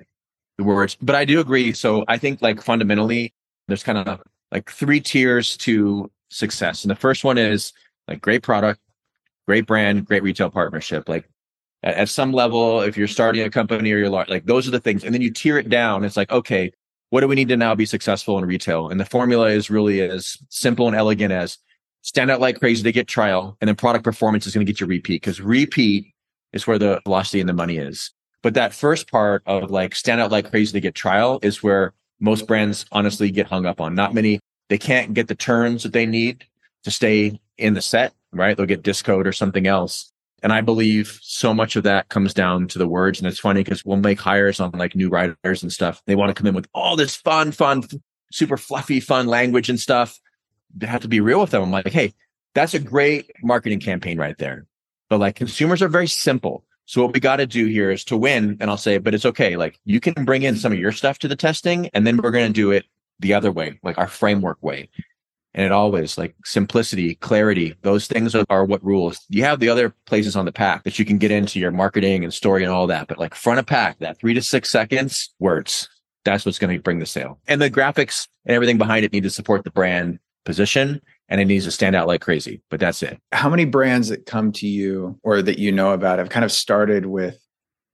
The 0.60 0.66
words. 0.66 0.98
But 1.02 1.16
I 1.16 1.26
do 1.26 1.40
agree. 1.40 1.74
So 1.74 2.06
I 2.08 2.20
think 2.20 2.44
like 2.44 2.62
fundamentally 2.62 3.34
there's 3.68 3.82
kind 3.82 3.98
of 3.98 4.22
like 4.52 4.70
three 4.70 5.00
tiers 5.00 5.58
to 5.58 6.12
success. 6.30 6.84
And 6.84 6.92
the 6.92 6.96
first 6.96 7.24
one 7.24 7.40
is 7.40 7.74
like 8.08 8.22
great 8.22 8.44
product, 8.44 8.80
great 9.48 9.66
brand, 9.66 10.06
great 10.06 10.24
retail 10.24 10.50
partnership. 10.50 11.08
Like 11.08 11.30
at, 11.84 11.96
at 11.96 12.10
some 12.10 12.32
level, 12.32 12.82
if 12.82 12.98
you're 12.98 13.08
starting 13.08 13.44
a 13.44 13.50
company 13.50 13.92
or 13.92 13.98
you're 13.98 14.10
large, 14.10 14.30
like 14.30 14.46
those 14.46 14.68
are 14.68 14.72
the 14.72 14.80
things. 14.80 15.04
And 15.04 15.14
then 15.14 15.22
you 15.22 15.32
tier 15.32 15.58
it 15.58 15.70
down. 15.70 16.04
It's 16.04 16.18
like, 16.18 16.32
okay, 16.32 16.72
what 17.10 17.22
do 17.22 17.28
we 17.28 17.36
need 17.36 17.50
to 17.50 17.58
now 17.58 17.76
be 17.76 17.86
successful 17.86 18.38
in 18.38 18.46
retail? 18.46 18.90
And 18.90 19.00
the 19.00 19.06
formula 19.06 19.50
is 19.50 19.70
really 19.70 20.02
as 20.02 20.38
simple 20.50 20.88
and 20.88 20.96
elegant 20.96 21.32
as 21.32 21.58
stand 22.02 22.32
out 22.32 22.42
like 22.42 22.60
crazy 22.60 22.84
to 22.84 22.92
get 22.92 23.08
trial. 23.08 23.58
And 23.62 23.68
then 23.68 23.76
product 23.76 24.04
performance 24.04 24.48
is 24.48 24.54
going 24.54 24.66
to 24.66 24.72
get 24.72 24.80
you 24.82 24.88
repeat 24.88 25.22
because 25.22 25.40
repeat 25.40 26.08
is 26.54 26.66
where 26.68 26.80
the 26.80 27.02
velocity 27.04 27.40
and 27.40 27.50
the 27.50 27.54
money 27.54 27.78
is. 27.78 28.12
But 28.42 28.56
that 28.56 28.74
first 28.74 29.10
part 29.10 29.42
of 29.46 29.72
like 29.72 29.96
stand 29.96 30.22
out 30.22 30.32
like 30.32 30.50
crazy 30.50 30.74
to 30.74 30.82
get 30.82 30.96
trial 30.96 31.40
is 31.42 31.64
where 31.64 31.94
most 32.20 32.48
brands 32.48 32.86
honestly 32.92 33.32
get 33.32 33.48
hung 33.48 33.66
up 33.66 33.80
on. 33.80 33.96
Not 33.96 34.14
many, 34.14 34.40
they 34.70 34.78
can't 34.78 35.14
get 35.14 35.28
the 35.28 35.36
turns 35.36 35.84
that 35.84 35.94
they 35.94 36.06
need 36.06 36.46
to 36.84 36.92
stay 36.92 37.40
in 37.58 37.74
the 37.74 37.82
set, 37.82 38.14
right? 38.34 38.56
They'll 38.56 38.66
get 38.66 38.84
discode 38.84 39.26
or 39.26 39.32
something 39.32 39.68
else. 39.68 40.12
And 40.42 40.52
I 40.52 40.60
believe 40.60 41.20
so 41.22 41.54
much 41.54 41.78
of 41.78 41.84
that 41.84 42.10
comes 42.10 42.34
down 42.34 42.68
to 42.68 42.78
the 42.78 42.88
words. 42.88 43.20
And 43.20 43.28
it's 43.28 43.40
funny 43.40 43.64
because 43.64 43.86
we'll 43.86 43.98
make 43.98 44.20
hires 44.20 44.60
on 44.60 44.72
like 44.72 44.94
new 44.94 45.10
writers 45.10 45.64
and 45.64 45.72
stuff. 45.72 46.02
They 46.06 46.16
want 46.16 46.30
to 46.30 46.34
come 46.34 46.48
in 46.48 46.54
with 46.54 46.68
all 46.74 46.98
this 46.98 47.16
fun, 47.16 47.54
fun, 47.54 47.84
super 48.32 48.58
fluffy, 48.58 49.00
fun 49.00 49.28
language 49.28 49.70
and 49.70 49.80
stuff. 49.80 50.20
They 50.76 50.88
have 50.88 51.02
to 51.02 51.08
be 51.08 51.22
real 51.22 51.40
with 51.40 51.52
them. 51.52 51.64
I'm 51.64 51.72
like, 51.72 51.88
hey, 51.88 52.14
that's 52.56 52.74
a 52.74 52.80
great 52.80 53.32
marketing 53.42 53.80
campaign 53.80 54.18
right 54.18 54.38
there. 54.38 54.66
But 55.10 55.22
like 55.22 55.36
consumers 55.36 55.82
are 55.82 55.88
very 55.88 56.08
simple. 56.08 56.66
So 56.86 57.02
what 57.02 57.14
we 57.14 57.22
got 57.22 57.38
to 57.38 57.48
do 57.48 57.66
here 57.68 57.90
is 57.90 58.04
to 58.06 58.18
win. 58.18 58.58
And 58.60 58.70
I'll 58.70 58.76
say, 58.76 58.98
but 58.98 59.14
it's 59.14 59.26
okay. 59.26 59.56
Like 59.56 59.80
you 59.86 60.02
can 60.02 60.26
bring 60.26 60.44
in 60.44 60.58
some 60.58 60.74
of 60.74 60.80
your 60.80 60.92
stuff 60.92 61.20
to 61.20 61.30
the 61.30 61.38
testing 61.38 61.90
and 61.94 62.06
then 62.06 62.18
we're 62.18 62.32
going 62.32 62.48
to 62.48 62.54
do 62.54 62.72
it 62.72 62.86
the 63.20 63.34
other 63.34 63.52
way, 63.52 63.80
like 63.84 63.98
our 63.98 64.08
framework 64.08 64.62
way 64.62 64.90
and 65.54 65.66
it 65.66 65.72
always 65.72 66.18
like 66.18 66.36
simplicity, 66.46 67.16
clarity, 67.16 67.76
those 67.82 68.08
things 68.08 68.34
are, 68.36 68.46
are, 68.50 68.66
what 68.66 68.84
rules. 68.84 69.24
You 69.30 69.44
have 69.44 69.60
the 69.60 69.70
other 69.70 69.94
places 70.06 70.36
on 70.36 70.46
the 70.46 70.52
pack 70.52 70.84
that 70.84 70.98
you 70.98 71.06
can 71.06 71.18
get 71.18 71.32
into 71.32 71.60
your 71.60 71.72
marketing 71.72 72.24
and 72.24 72.34
story 72.34 72.64
and 72.64 72.72
all 72.72 72.88
that, 72.88 73.08
but 73.08 73.20
like 73.20 73.36
front 73.36 73.60
of 73.60 73.66
pack, 73.66 74.00
that 74.00 74.20
three 74.20 74.34
to 74.34 74.42
six 74.42 74.70
seconds, 74.70 75.34
words. 75.40 75.90
That's 76.26 76.46
what's 76.46 76.60
going 76.60 76.76
to 76.76 76.82
bring 76.82 77.00
the 77.00 77.06
sale. 77.06 77.40
And 77.48 77.62
the 77.62 77.70
graphics 77.70 78.28
and 78.46 78.56
everything 78.56 78.78
behind 78.78 79.06
it 79.06 79.12
need 79.12 79.24
to 79.24 79.30
support 79.30 79.64
the 79.64 79.72
brand 79.72 80.20
position 80.46 81.02
and 81.30 81.40
it 81.40 81.46
needs 81.46 81.66
to 81.66 81.72
stand 81.72 81.96
out 81.96 82.08
like 82.08 82.22
crazy, 82.22 82.62
but 82.70 82.80
that's 82.80 83.04
it. 83.04 83.20
How 83.32 83.50
many 83.50 83.66
brands 83.66 84.10
that 84.10 84.26
come 84.26 84.52
to 84.54 84.68
you 84.68 85.20
or 85.24 85.42
that 85.42 85.60
you 85.60 85.72
know 85.72 85.92
about 85.92 86.20
have 86.20 86.30
kind 86.30 86.46
of 86.46 86.52
started 86.52 87.06
with 87.06 87.40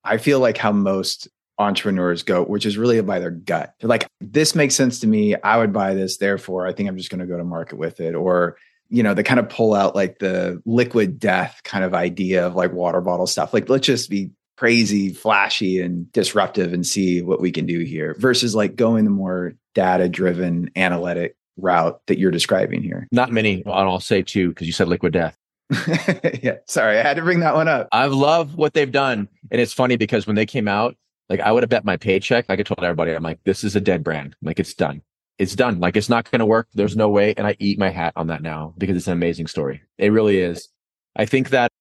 I 0.04 0.18
feel 0.18 0.40
like 0.40 0.58
how 0.58 0.72
most 0.72 1.28
entrepreneurs 1.60 2.24
go, 2.24 2.44
which 2.44 2.66
is 2.66 2.78
really 2.78 3.00
by 3.02 3.20
their 3.20 3.32
gut. 3.32 3.76
They're 3.80 3.90
like, 3.90 4.08
this 4.22 4.56
makes 4.56 4.76
sense 4.76 5.00
to 5.02 5.08
me. 5.08 5.36
I 5.36 5.58
would 5.58 5.74
buy 5.74 5.94
this. 5.94 6.18
Therefore, 6.18 6.66
I 6.66 6.74
think 6.74 6.90
I'm 6.90 6.98
just 6.98 7.10
going 7.10 7.20
to 7.20 7.28
go 7.28 7.38
to 7.38 7.44
market 7.44 7.78
with 7.78 8.00
it. 8.00 8.16
Or, 8.16 8.58
you 8.88 9.04
know, 9.04 9.14
they 9.14 9.24
kind 9.24 9.40
of 9.40 9.50
pull 9.50 9.74
out 9.74 9.96
like 9.96 10.20
the 10.20 10.62
liquid 10.66 11.20
death 11.20 11.62
kind 11.64 11.84
of 11.84 11.94
idea 11.94 12.48
of 12.48 12.56
like 12.56 12.74
water 12.74 13.02
bottle 13.02 13.28
stuff. 13.28 13.54
Like, 13.54 13.70
let's 13.70 13.86
just 13.86 14.10
be 14.10 14.32
crazy, 14.58 15.14
flashy, 15.14 15.80
and 15.80 16.12
disruptive 16.12 16.74
and 16.74 16.88
see 16.88 17.22
what 17.22 17.42
we 17.42 17.52
can 17.52 17.66
do 17.66 17.80
here 17.80 18.16
versus 18.20 18.56
like 18.56 18.76
going 18.76 19.04
the 19.04 19.12
more 19.12 19.54
data 19.76 20.10
driven 20.10 20.72
analytic 20.76 21.36
route 21.58 22.00
that 22.08 22.18
you're 22.18 22.32
describing 22.32 22.82
here. 22.82 23.08
Not 23.12 23.32
many. 23.32 23.64
I'll 23.66 24.00
say 24.00 24.22
too, 24.22 24.50
because 24.50 24.66
you 24.66 24.74
said 24.74 24.88
liquid 24.88 25.14
death. 25.14 25.38
yeah, 26.42 26.58
sorry, 26.68 26.98
I 26.98 27.04
had 27.04 27.18
to 27.18 27.22
bring 27.22 27.42
that 27.42 27.54
one 27.54 27.68
up. 27.68 27.90
I 27.92 28.08
love 28.08 28.56
what 28.56 28.74
they've 28.74 28.92
done. 28.92 29.28
And 29.52 29.62
it's 29.62 29.74
funny 29.74 29.98
because 29.98 30.26
when 30.26 30.36
they 30.36 30.46
came 30.46 30.68
out, 30.68 30.96
like 31.30 31.40
I 31.40 31.52
would 31.52 31.64
have 31.64 31.70
bet 31.70 31.86
my 31.86 31.98
paycheck. 31.98 32.50
Like 32.50 32.60
I 32.60 32.64
told 32.64 32.84
everybody, 32.84 33.14
I'm 33.14 33.24
like, 33.24 33.40
this 33.44 33.64
is 33.64 33.76
a 33.76 33.82
dead 33.82 34.04
brand. 34.04 34.36
Like 34.42 34.60
it's 34.60 34.74
done. 34.74 35.02
It's 35.38 35.56
done. 35.56 35.80
Like 35.80 35.96
it's 35.96 36.10
not 36.10 36.30
going 36.30 36.40
to 36.40 36.46
work. 36.46 36.68
There's 36.74 36.98
no 36.98 37.10
way. 37.10 37.34
And 37.38 37.48
I 37.48 37.56
eat 37.60 37.80
my 37.80 37.90
hat 37.90 38.14
on 38.16 38.28
that 38.28 38.42
now 38.42 38.74
because 38.78 38.98
it's 38.98 39.08
an 39.08 39.14
amazing 39.14 39.48
story. 39.48 39.82
It 39.98 40.12
really 40.12 40.40
is. 40.40 40.68
I 41.16 41.26
think 41.26 41.50
that, 41.52 41.72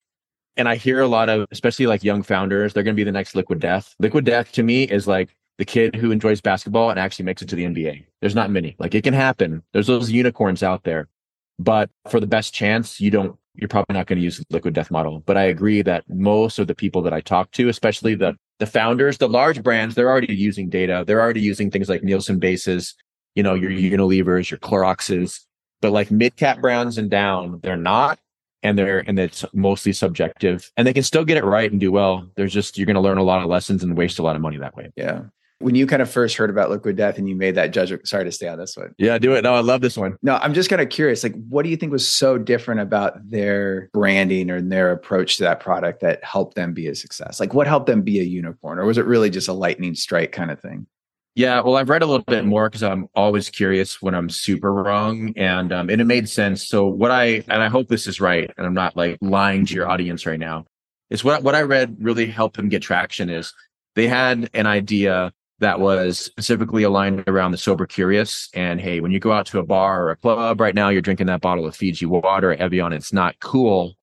and 0.55 0.69
I 0.69 0.75
hear 0.75 1.01
a 1.01 1.07
lot 1.07 1.29
of, 1.29 1.47
especially 1.51 1.87
like 1.87 2.03
young 2.03 2.23
founders, 2.23 2.73
they're 2.73 2.83
going 2.83 2.95
to 2.95 2.99
be 2.99 3.03
the 3.03 3.11
next 3.11 3.35
liquid 3.35 3.59
death. 3.59 3.95
Liquid 3.99 4.25
death 4.25 4.51
to 4.53 4.63
me 4.63 4.83
is 4.83 5.07
like 5.07 5.35
the 5.57 5.65
kid 5.65 5.95
who 5.95 6.11
enjoys 6.11 6.41
basketball 6.41 6.89
and 6.89 6.99
actually 6.99 7.25
makes 7.25 7.41
it 7.41 7.49
to 7.49 7.55
the 7.55 7.65
NBA. 7.65 8.05
There's 8.21 8.35
not 8.35 8.49
many. 8.49 8.75
Like 8.79 8.95
it 8.95 9.03
can 9.03 9.13
happen. 9.13 9.63
There's 9.73 9.87
those 9.87 10.11
unicorns 10.11 10.63
out 10.63 10.83
there. 10.83 11.09
But 11.57 11.89
for 12.09 12.21
the 12.21 12.27
best 12.27 12.53
chance, 12.53 13.01
you 13.01 13.11
don't, 13.11 13.37
you're 13.55 13.67
probably 13.67 13.93
not 13.93 14.07
going 14.07 14.19
to 14.19 14.23
use 14.23 14.37
the 14.37 14.45
liquid 14.51 14.73
death 14.73 14.89
model. 14.89 15.21
But 15.25 15.35
I 15.35 15.43
agree 15.43 15.81
that 15.81 16.05
most 16.07 16.59
of 16.59 16.67
the 16.67 16.75
people 16.75 17.01
that 17.01 17.13
I 17.13 17.19
talk 17.19 17.51
to, 17.51 17.67
especially 17.67 18.15
the 18.15 18.37
the 18.59 18.67
founders, 18.67 19.17
the 19.17 19.29
large 19.29 19.63
brands, 19.63 19.95
they're 19.95 20.09
already 20.09 20.33
using 20.35 20.69
data. 20.69 21.03
They're 21.07 21.21
already 21.21 21.41
using 21.41 21.71
things 21.71 21.89
like 21.89 22.03
Nielsen 22.03 22.39
bases, 22.39 22.95
you 23.35 23.43
know, 23.43 23.53
your 23.55 23.71
Unilevers, 23.71 24.49
your 24.51 24.59
Cloroxes, 24.59 25.39
but 25.81 25.91
like 25.91 26.11
mid 26.11 26.35
cap 26.35 26.59
brands 26.61 26.97
and 26.97 27.09
down, 27.09 27.59
they're 27.63 27.77
not. 27.77 28.19
and 28.63 28.77
they're 28.77 28.99
and 29.07 29.17
it's 29.19 29.45
mostly 29.53 29.93
subjective 29.93 30.69
and 30.75 30.85
they 30.85 30.93
can 30.93 31.03
still 31.03 31.23
get 31.25 31.37
it 31.37 31.45
right 31.45 31.71
and 31.71 31.79
do 31.79 31.91
well. 31.91 32.29
There's 32.35 32.53
just 32.53 32.77
you're 32.77 32.85
going 32.85 32.95
to 32.95 33.01
learn 33.01 33.17
a 33.17 33.23
lot 33.23 33.41
of 33.41 33.47
lessons 33.49 33.83
and 33.83 33.95
waste 33.97 34.19
a 34.19 34.23
lot 34.23 34.35
of 34.35 34.41
money 34.41 34.57
that 34.57 34.75
way. 34.75 34.91
Yeah. 34.97 35.23
When 35.59 35.75
you 35.75 35.85
kind 35.85 36.01
of 36.01 36.09
first 36.09 36.37
heard 36.37 36.49
about 36.49 36.69
liquid 36.69 36.95
death 36.95 37.17
and 37.17 37.27
you 37.27 37.35
made 37.35 37.55
that 37.55 37.71
judgment, 37.71 38.07
sorry 38.07 38.23
to 38.23 38.31
stay 38.31 38.47
on 38.47 38.57
this 38.57 38.77
one. 38.77 38.95
Yeah, 38.97 39.17
do 39.17 39.33
it. 39.33 39.43
No, 39.43 39.53
I 39.53 39.59
love 39.59 39.81
this 39.81 39.97
one. 39.97 40.17
No, 40.21 40.37
I'm 40.37 40.53
just 40.53 40.69
kind 40.69 40.81
of 40.81 40.89
curious. 40.89 41.21
Like, 41.21 41.35
what 41.49 41.63
do 41.63 41.69
you 41.69 41.75
think 41.75 41.91
was 41.91 42.09
so 42.09 42.37
different 42.37 42.79
about 42.79 43.29
their 43.29 43.89
branding 43.93 44.49
or 44.49 44.61
their 44.61 44.91
approach 44.91 45.37
to 45.37 45.43
that 45.43 45.59
product 45.59 45.99
that 46.01 46.23
helped 46.23 46.55
them 46.55 46.73
be 46.73 46.87
a 46.87 46.95
success? 46.95 47.39
Like, 47.39 47.53
what 47.53 47.67
helped 47.67 47.87
them 47.87 48.01
be 48.01 48.19
a 48.19 48.23
unicorn, 48.23 48.79
or 48.79 48.85
was 48.85 48.97
it 48.97 49.05
really 49.05 49.29
just 49.29 49.49
a 49.49 49.53
lightning 49.53 49.95
strike 49.95 50.31
kind 50.31 50.49
of 50.49 50.61
thing? 50.61 50.87
Yeah, 51.35 51.61
well, 51.61 51.77
I've 51.77 51.89
read 51.89 52.01
a 52.01 52.05
little 52.05 52.25
bit 52.25 52.43
more 52.43 52.69
because 52.69 52.83
I'm 52.83 53.07
always 53.15 53.49
curious 53.49 54.01
when 54.01 54.15
I'm 54.15 54.29
super 54.29 54.73
wrong, 54.73 55.33
and 55.37 55.71
um, 55.71 55.89
and 55.89 56.01
it 56.01 56.05
made 56.05 56.27
sense. 56.27 56.67
So 56.67 56.85
what 56.85 57.11
I 57.11 57.43
and 57.47 57.63
I 57.63 57.67
hope 57.67 57.87
this 57.87 58.07
is 58.07 58.19
right, 58.19 58.51
and 58.57 58.65
I'm 58.65 58.73
not 58.73 58.97
like 58.97 59.17
lying 59.21 59.65
to 59.65 59.73
your 59.73 59.89
audience 59.89 60.25
right 60.25 60.39
now. 60.39 60.65
Is 61.09 61.23
what 61.23 61.43
what 61.43 61.55
I 61.55 61.61
read 61.61 61.95
really 61.99 62.25
helped 62.25 62.57
them 62.57 62.67
get 62.67 62.81
traction. 62.81 63.29
Is 63.29 63.53
they 63.95 64.07
had 64.07 64.49
an 64.53 64.65
idea 64.65 65.31
that 65.59 65.79
was 65.79 66.17
specifically 66.17 66.83
aligned 66.83 67.23
around 67.27 67.51
the 67.51 67.57
sober 67.57 67.85
curious. 67.85 68.49
And 68.53 68.79
hey, 68.79 68.99
when 68.99 69.11
you 69.11 69.19
go 69.19 69.31
out 69.31 69.45
to 69.47 69.59
a 69.59 69.63
bar 69.63 70.03
or 70.03 70.11
a 70.11 70.15
club 70.15 70.59
right 70.59 70.75
now, 70.75 70.89
you're 70.89 71.01
drinking 71.01 71.27
that 71.27 71.41
bottle 71.41 71.65
of 71.65 71.75
Fiji 71.75 72.05
water, 72.05 72.53
Evian, 72.53 72.93
it's 72.93 73.13
not 73.13 73.39
cool. 73.39 73.93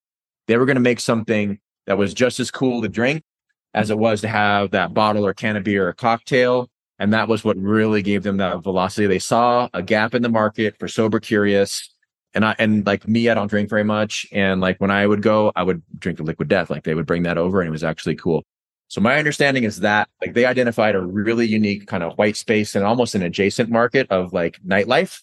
They 0.47 0.57
were 0.57 0.65
going 0.65 0.75
to 0.75 0.81
make 0.81 0.99
something 0.99 1.59
that 1.85 1.97
was 1.97 2.13
just 2.13 2.39
as 2.39 2.51
cool 2.51 2.81
to 2.81 2.89
drink 2.89 3.23
as 3.73 3.89
it 3.89 3.97
was 3.97 4.21
to 4.21 4.27
have 4.27 4.71
that 4.71 4.93
bottle 4.93 5.25
or 5.25 5.33
can 5.33 5.55
of 5.55 5.63
beer 5.63 5.87
or 5.87 5.93
cocktail. 5.93 6.69
And 6.99 7.13
that 7.13 7.27
was 7.27 7.43
what 7.43 7.57
really 7.57 8.01
gave 8.01 8.23
them 8.23 8.37
that 8.37 8.63
velocity. 8.63 9.07
They 9.07 9.19
saw 9.19 9.69
a 9.73 9.83
gap 9.83 10.15
in 10.15 10.21
the 10.21 10.29
market 10.29 10.77
for 10.79 10.87
sober 10.87 11.19
curious. 11.19 11.93
And 12.33 12.43
I, 12.43 12.55
and 12.59 12.85
like 12.85 13.07
me, 13.07 13.29
I 13.29 13.33
don't 13.33 13.47
drink 13.47 13.69
very 13.69 13.83
much. 13.83 14.25
And 14.31 14.61
like 14.61 14.79
when 14.79 14.91
I 14.91 15.05
would 15.05 15.21
go, 15.21 15.51
I 15.55 15.63
would 15.63 15.81
drink 15.99 16.17
the 16.17 16.23
liquid 16.23 16.47
death. 16.47 16.69
Like 16.69 16.83
they 16.83 16.95
would 16.95 17.05
bring 17.05 17.23
that 17.23 17.37
over 17.37 17.61
and 17.61 17.67
it 17.67 17.71
was 17.71 17.83
actually 17.83 18.15
cool. 18.15 18.43
So 18.87 19.01
my 19.01 19.17
understanding 19.17 19.63
is 19.63 19.81
that 19.81 20.09
like 20.21 20.33
they 20.33 20.45
identified 20.45 20.95
a 20.95 21.01
really 21.01 21.45
unique 21.45 21.87
kind 21.87 22.03
of 22.03 22.17
white 22.17 22.37
space 22.37 22.75
and 22.75 22.85
almost 22.85 23.15
an 23.15 23.21
adjacent 23.21 23.69
market 23.69 24.09
of 24.09 24.33
like 24.33 24.59
nightlife, 24.65 25.21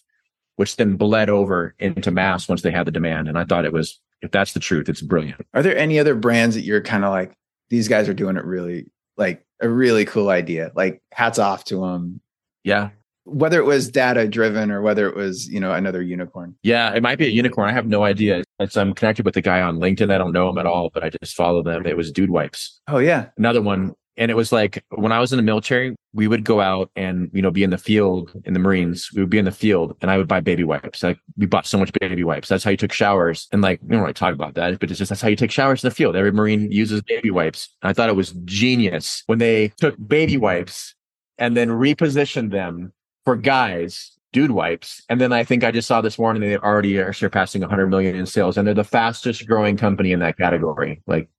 which 0.55 0.75
then 0.75 0.97
bled 0.97 1.29
over 1.29 1.73
into 1.79 2.11
mass 2.11 2.47
once 2.47 2.61
they 2.61 2.71
had 2.71 2.85
the 2.85 2.91
demand. 2.91 3.27
And 3.27 3.37
I 3.37 3.43
thought 3.43 3.65
it 3.65 3.73
was, 3.73 3.99
if 4.21 4.31
that's 4.31 4.53
the 4.53 4.59
truth, 4.59 4.87
it's 4.87 5.01
brilliant. 5.01 5.45
Are 5.53 5.63
there 5.63 5.77
any 5.77 5.99
other 5.99 6.15
brands 6.15 6.55
that 6.55 6.63
you're 6.63 6.81
kind 6.81 7.03
of 7.03 7.11
like, 7.11 7.33
these 7.69 7.87
guys 7.87 8.07
are 8.07 8.13
doing 8.13 8.37
it 8.37 8.45
really 8.45 8.85
like 9.17 9.43
a 9.61 9.69
really 9.69 10.05
cool 10.05 10.29
idea? 10.29 10.71
Like 10.75 11.01
hats 11.11 11.39
off 11.39 11.63
to 11.65 11.81
them. 11.81 12.21
Yeah 12.63 12.89
whether 13.25 13.59
it 13.59 13.65
was 13.65 13.89
data 13.89 14.27
driven 14.27 14.71
or 14.71 14.81
whether 14.81 15.09
it 15.09 15.15
was 15.15 15.47
you 15.47 15.59
know 15.59 15.73
another 15.73 16.01
unicorn. 16.01 16.55
Yeah 16.63 16.93
it 16.93 17.03
might 17.03 17.17
be 17.17 17.25
a 17.25 17.29
unicorn. 17.29 17.69
I 17.69 17.73
have 17.73 17.87
no 17.87 18.03
idea. 18.03 18.43
It's, 18.59 18.77
i'm 18.77 18.93
connected 18.93 19.25
with 19.25 19.33
the 19.33 19.41
guy 19.41 19.61
on 19.61 19.79
linkedin. 19.79 20.11
I 20.11 20.17
don't 20.17 20.31
know 20.31 20.49
him 20.49 20.57
at 20.57 20.65
all 20.65 20.89
but 20.93 21.03
i 21.03 21.09
just 21.09 21.35
follow 21.35 21.61
them. 21.61 21.85
It 21.85 21.97
was 21.97 22.11
dude 22.11 22.29
wipes. 22.29 22.79
Oh 22.87 22.99
yeah. 22.99 23.27
Another 23.37 23.61
one. 23.61 23.93
And 24.17 24.31
it 24.31 24.35
was 24.35 24.51
like 24.51 24.83
when 24.91 25.11
i 25.11 25.19
was 25.19 25.33
in 25.33 25.37
the 25.37 25.43
military 25.43 25.95
we 26.13 26.27
would 26.27 26.45
go 26.45 26.61
out 26.61 26.89
and 26.95 27.29
you 27.33 27.41
know 27.41 27.51
be 27.51 27.63
in 27.63 27.71
the 27.71 27.77
field 27.77 28.31
in 28.45 28.53
the 28.53 28.59
marines. 28.59 29.09
We 29.13 29.21
would 29.21 29.29
be 29.29 29.39
in 29.39 29.45
the 29.45 29.51
field 29.51 29.97
and 30.01 30.11
i 30.11 30.17
would 30.17 30.27
buy 30.27 30.39
baby 30.39 30.63
wipes. 30.63 31.03
Like 31.03 31.17
we 31.35 31.47
bought 31.47 31.65
so 31.65 31.77
much 31.77 31.91
baby 31.99 32.23
wipes. 32.23 32.47
That's 32.47 32.63
how 32.63 32.71
you 32.71 32.77
took 32.77 32.93
showers. 32.93 33.47
And 33.51 33.61
like 33.61 33.79
we 33.81 33.89
don't 33.89 34.01
really 34.01 34.13
talk 34.13 34.33
about 34.33 34.53
that 34.55 34.79
but 34.79 34.91
it's 34.91 34.99
just 34.99 35.09
that's 35.09 35.21
how 35.21 35.29
you 35.29 35.35
take 35.35 35.51
showers 35.51 35.83
in 35.83 35.89
the 35.89 35.95
field. 35.95 36.15
Every 36.15 36.31
marine 36.31 36.71
uses 36.71 37.01
baby 37.01 37.31
wipes. 37.31 37.69
And 37.81 37.89
i 37.89 37.93
thought 37.93 38.09
it 38.09 38.15
was 38.15 38.33
genius 38.45 39.23
when 39.25 39.39
they 39.39 39.69
took 39.79 39.95
baby 40.07 40.37
wipes 40.37 40.93
and 41.37 41.57
then 41.57 41.69
repositioned 41.69 42.51
them 42.51 42.93
for 43.25 43.35
guys, 43.35 44.11
dude 44.31 44.51
wipes. 44.51 45.03
And 45.09 45.19
then 45.19 45.33
I 45.33 45.43
think 45.43 45.63
I 45.63 45.71
just 45.71 45.87
saw 45.87 46.01
this 46.01 46.17
morning 46.19 46.41
they 46.41 46.57
already 46.57 46.97
are 46.99 47.13
surpassing 47.13 47.61
100 47.61 47.87
million 47.87 48.15
in 48.15 48.25
sales, 48.25 48.57
and 48.57 48.67
they're 48.67 48.73
the 48.73 48.83
fastest 48.83 49.47
growing 49.47 49.77
company 49.77 50.11
in 50.11 50.19
that 50.19 50.37
category. 50.37 51.01
Like, 51.07 51.29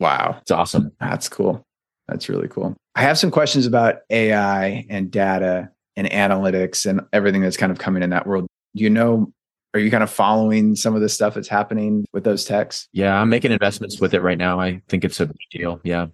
wow, 0.00 0.38
it's 0.40 0.50
awesome. 0.50 0.92
That's 1.00 1.28
cool. 1.28 1.64
That's 2.06 2.28
really 2.28 2.48
cool. 2.48 2.76
I 2.94 3.02
have 3.02 3.18
some 3.18 3.30
questions 3.30 3.66
about 3.66 3.96
AI 4.10 4.86
and 4.88 5.10
data 5.10 5.70
and 5.96 6.08
analytics 6.08 6.86
and 6.88 7.02
everything 7.12 7.42
that's 7.42 7.56
kind 7.56 7.72
of 7.72 7.78
coming 7.78 8.02
in 8.02 8.10
that 8.10 8.26
world. 8.26 8.46
Do 8.74 8.84
you 8.84 8.90
know 8.90 9.32
are 9.74 9.80
you 9.80 9.90
kind 9.90 10.02
of 10.02 10.10
following 10.10 10.74
some 10.74 10.94
of 10.94 11.02
the 11.02 11.10
stuff 11.10 11.34
that's 11.34 11.48
happening 11.48 12.06
with 12.14 12.24
those 12.24 12.46
techs? 12.46 12.88
Yeah, 12.92 13.14
I'm 13.20 13.28
making 13.28 13.52
investments 13.52 14.00
with 14.00 14.14
it 14.14 14.22
right 14.22 14.38
now. 14.38 14.58
I 14.58 14.80
think 14.88 15.04
it's 15.04 15.20
a 15.20 15.26
big 15.26 15.36
deal. 15.50 15.78
Yeah 15.84 16.06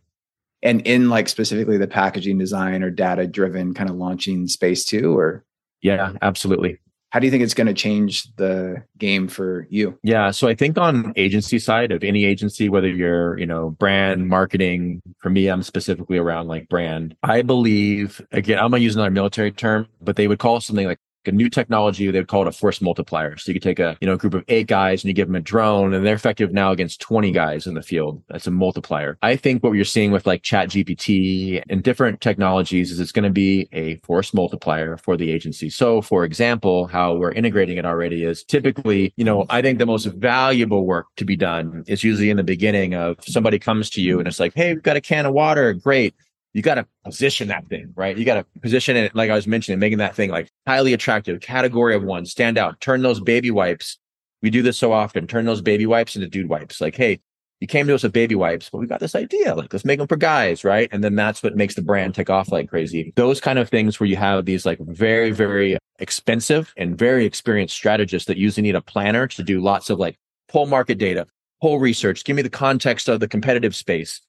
and 0.64 0.80
in 0.87 1.11
like 1.11 1.28
specifically 1.28 1.76
the 1.78 1.87
packaging 1.87 2.38
design 2.38 2.83
or 2.83 2.90
data 2.90 3.26
driven 3.26 3.75
kind 3.75 3.88
of 3.88 3.97
launching 3.97 4.49
space 4.49 4.85
too 4.85 5.16
or? 5.16 5.44
Yeah 5.83 6.12
absolutely. 6.23 6.78
How 7.11 7.21
do 7.21 7.26
you 7.26 7.30
think 7.30 7.44
it's 7.44 7.54
going 7.54 7.68
to 7.68 7.75
change 7.75 8.35
the 8.35 8.83
game 8.99 9.28
for 9.28 9.68
you? 9.71 9.97
Yeah 10.02 10.33
so 10.33 10.49
i 10.49 10.54
think 10.54 10.78
on 10.78 11.12
agency 11.14 11.59
side 11.61 11.92
of 11.92 12.02
any 12.02 12.25
agency 12.25 12.68
whether 12.68 12.88
you're 12.88 13.38
you 13.38 13.47
know 13.47 13.71
brand 13.71 14.28
marketing 14.28 15.00
for 15.21 15.30
me 15.30 15.47
i'm 15.47 15.62
specifically 15.62 16.18
around 16.18 16.49
like 16.49 16.68
brand. 16.68 17.14
I 17.23 17.42
believe 17.42 18.21
again 18.33 18.59
i'm 18.59 18.71
going 18.71 18.80
to 18.80 18.85
use 18.85 18.97
another 18.97 19.11
military 19.11 19.52
term 19.52 19.87
but 20.00 20.16
they 20.16 20.26
would 20.26 20.38
call 20.38 20.61
something 20.61 20.87
like 20.87 20.99
a 21.28 21.33
new 21.33 21.49
technology 21.49 22.11
they 22.11 22.19
would 22.19 22.28
call 22.28 22.43
it 22.43 22.49
a 22.49 22.52
force 22.52 22.81
multiplier. 22.81 23.37
So 23.37 23.50
you 23.50 23.54
could 23.54 23.62
take 23.62 23.78
a 23.78 23.97
you 24.00 24.07
know 24.07 24.16
group 24.16 24.35
of 24.35 24.45
eight 24.49 24.66
guys 24.66 25.02
and 25.02 25.09
you 25.09 25.14
give 25.14 25.28
them 25.28 25.37
a 25.37 25.40
drone 25.40 25.95
and 25.95 26.04
they're 26.04 26.14
effective 26.14 26.52
now 26.52 26.73
against 26.73 27.00
20 27.00 27.31
guys 27.33 27.66
in 27.66 27.75
the 27.75 27.83
field. 27.83 28.23
That's 28.28 28.47
a 28.47 28.50
multiplier. 28.50 29.19
I 29.23 29.37
think 29.37 29.62
what 29.62 29.73
you're 29.73 29.85
seeing 29.85 30.11
with 30.11 30.26
like 30.26 30.43
chat 30.43 30.69
gpt 30.69 31.62
and 31.69 31.83
different 31.83 32.21
technologies 32.21 32.90
is 32.90 33.00
it's 33.00 33.12
going 33.12 33.25
to 33.25 33.31
be 33.31 33.69
a 33.73 33.97
force 33.97 34.33
multiplier 34.35 34.97
for 34.97 35.16
the 35.16 35.31
agency. 35.31 35.71
So 35.71 36.00
for 36.00 36.25
example 36.25 36.87
how 36.87 37.14
we're 37.14 37.33
integrating 37.33 37.78
it 37.78 37.85
already 37.85 38.25
is 38.25 38.45
typically 38.45 39.12
you 39.16 39.25
know 39.25 39.47
i 39.50 39.61
think 39.62 39.78
the 39.78 39.87
most 39.87 40.07
valuable 40.07 40.87
work 40.87 41.07
to 41.16 41.25
be 41.25 41.37
done 41.37 41.85
is 41.87 42.04
usually 42.04 42.31
in 42.31 42.37
the 42.37 42.43
beginning 42.43 42.95
of 42.95 43.16
somebody 43.21 43.59
comes 43.59 43.90
to 43.90 44.00
you 44.00 44.19
and 44.19 44.28
it's 44.28 44.40
like 44.40 44.52
hey 44.54 44.75
we've 44.75 44.83
got 44.83 44.97
a 44.97 45.00
can 45.00 45.26
of 45.26 45.33
water. 45.33 45.73
Great 45.73 46.14
you 46.54 46.62
got 46.62 46.76
to 46.76 46.87
position 47.04 47.49
that 47.49 47.68
thing, 47.68 47.92
right? 47.96 48.16
You 48.16 48.25
got 48.25 48.34
to 48.34 48.61
position 48.61 48.96
it, 48.96 49.14
like 49.14 49.28
I 49.28 49.34
was 49.34 49.46
mentioning, 49.46 49.80
making 49.80 49.99
that 49.99 50.14
thing 50.14 50.30
like 50.30 50.49
highly 50.66 50.92
attractive, 50.92 51.40
category 51.40 51.94
of 51.94 52.04
one, 52.04 52.25
stand 52.25 52.56
out, 52.56 52.80
turn 52.80 53.02
those 53.02 53.20
baby 53.20 53.50
wipes. 53.50 53.99
We 54.40 54.50
do 54.50 54.62
this 54.62 54.78
so 54.78 54.92
often, 54.92 55.26
turn 55.26 55.44
those 55.46 55.61
baby 55.61 55.84
wipes 55.84 56.14
into 56.14 56.28
dude 56.28 56.49
wipes. 56.49 56.80
Like, 56.80 56.94
hey, 56.94 57.20
you 57.61 57.66
came 57.66 57.87
to 57.88 57.94
us 57.94 58.04
with 58.04 58.12
baby 58.12 58.37
wipes, 58.37 58.70
but 58.70 58.78
we 58.78 58.87
got 58.87 59.00
this 59.00 59.16
idea. 59.16 59.54
Like, 59.54 59.73
let's 59.73 59.84
make 59.84 59.99
them 59.99 60.06
for 60.06 60.16
guys, 60.16 60.64
right? 60.64 60.88
And 60.92 61.02
then 61.02 61.16
that's 61.16 61.42
what 61.42 61.56
makes 61.56 61.75
the 61.75 61.82
brand 61.82 62.14
take 62.14 62.30
off 62.30 62.52
like 62.52 62.68
crazy. 62.68 63.12
Those 63.16 63.40
kind 63.40 63.58
of 63.58 63.68
things 63.68 63.99
where 63.99 64.08
you 64.08 64.16
have 64.16 64.44
these 64.44 64.64
like 64.64 64.78
very, 64.80 65.32
very 65.32 65.76
expensive 65.99 66.73
and 66.76 66.96
very 66.96 67.25
experienced 67.25 67.75
strategists 67.75 68.28
that 68.28 68.37
usually 68.37 68.62
need 68.62 68.76
a 68.76 68.82
planner 68.82 69.26
to 69.26 69.42
do 69.42 69.61
lots 69.61 69.90
of 69.90 69.99
like 69.99 70.18
pull 70.49 70.66
market 70.66 70.99
data, 70.99 71.26
pull 71.61 71.80
research, 71.80 72.23
give 72.25 72.37
me 72.37 72.42
the 72.42 72.50
context 72.50 73.08
of 73.08 73.18
the 73.18 73.28
competitive 73.28 73.75
space 73.75 74.20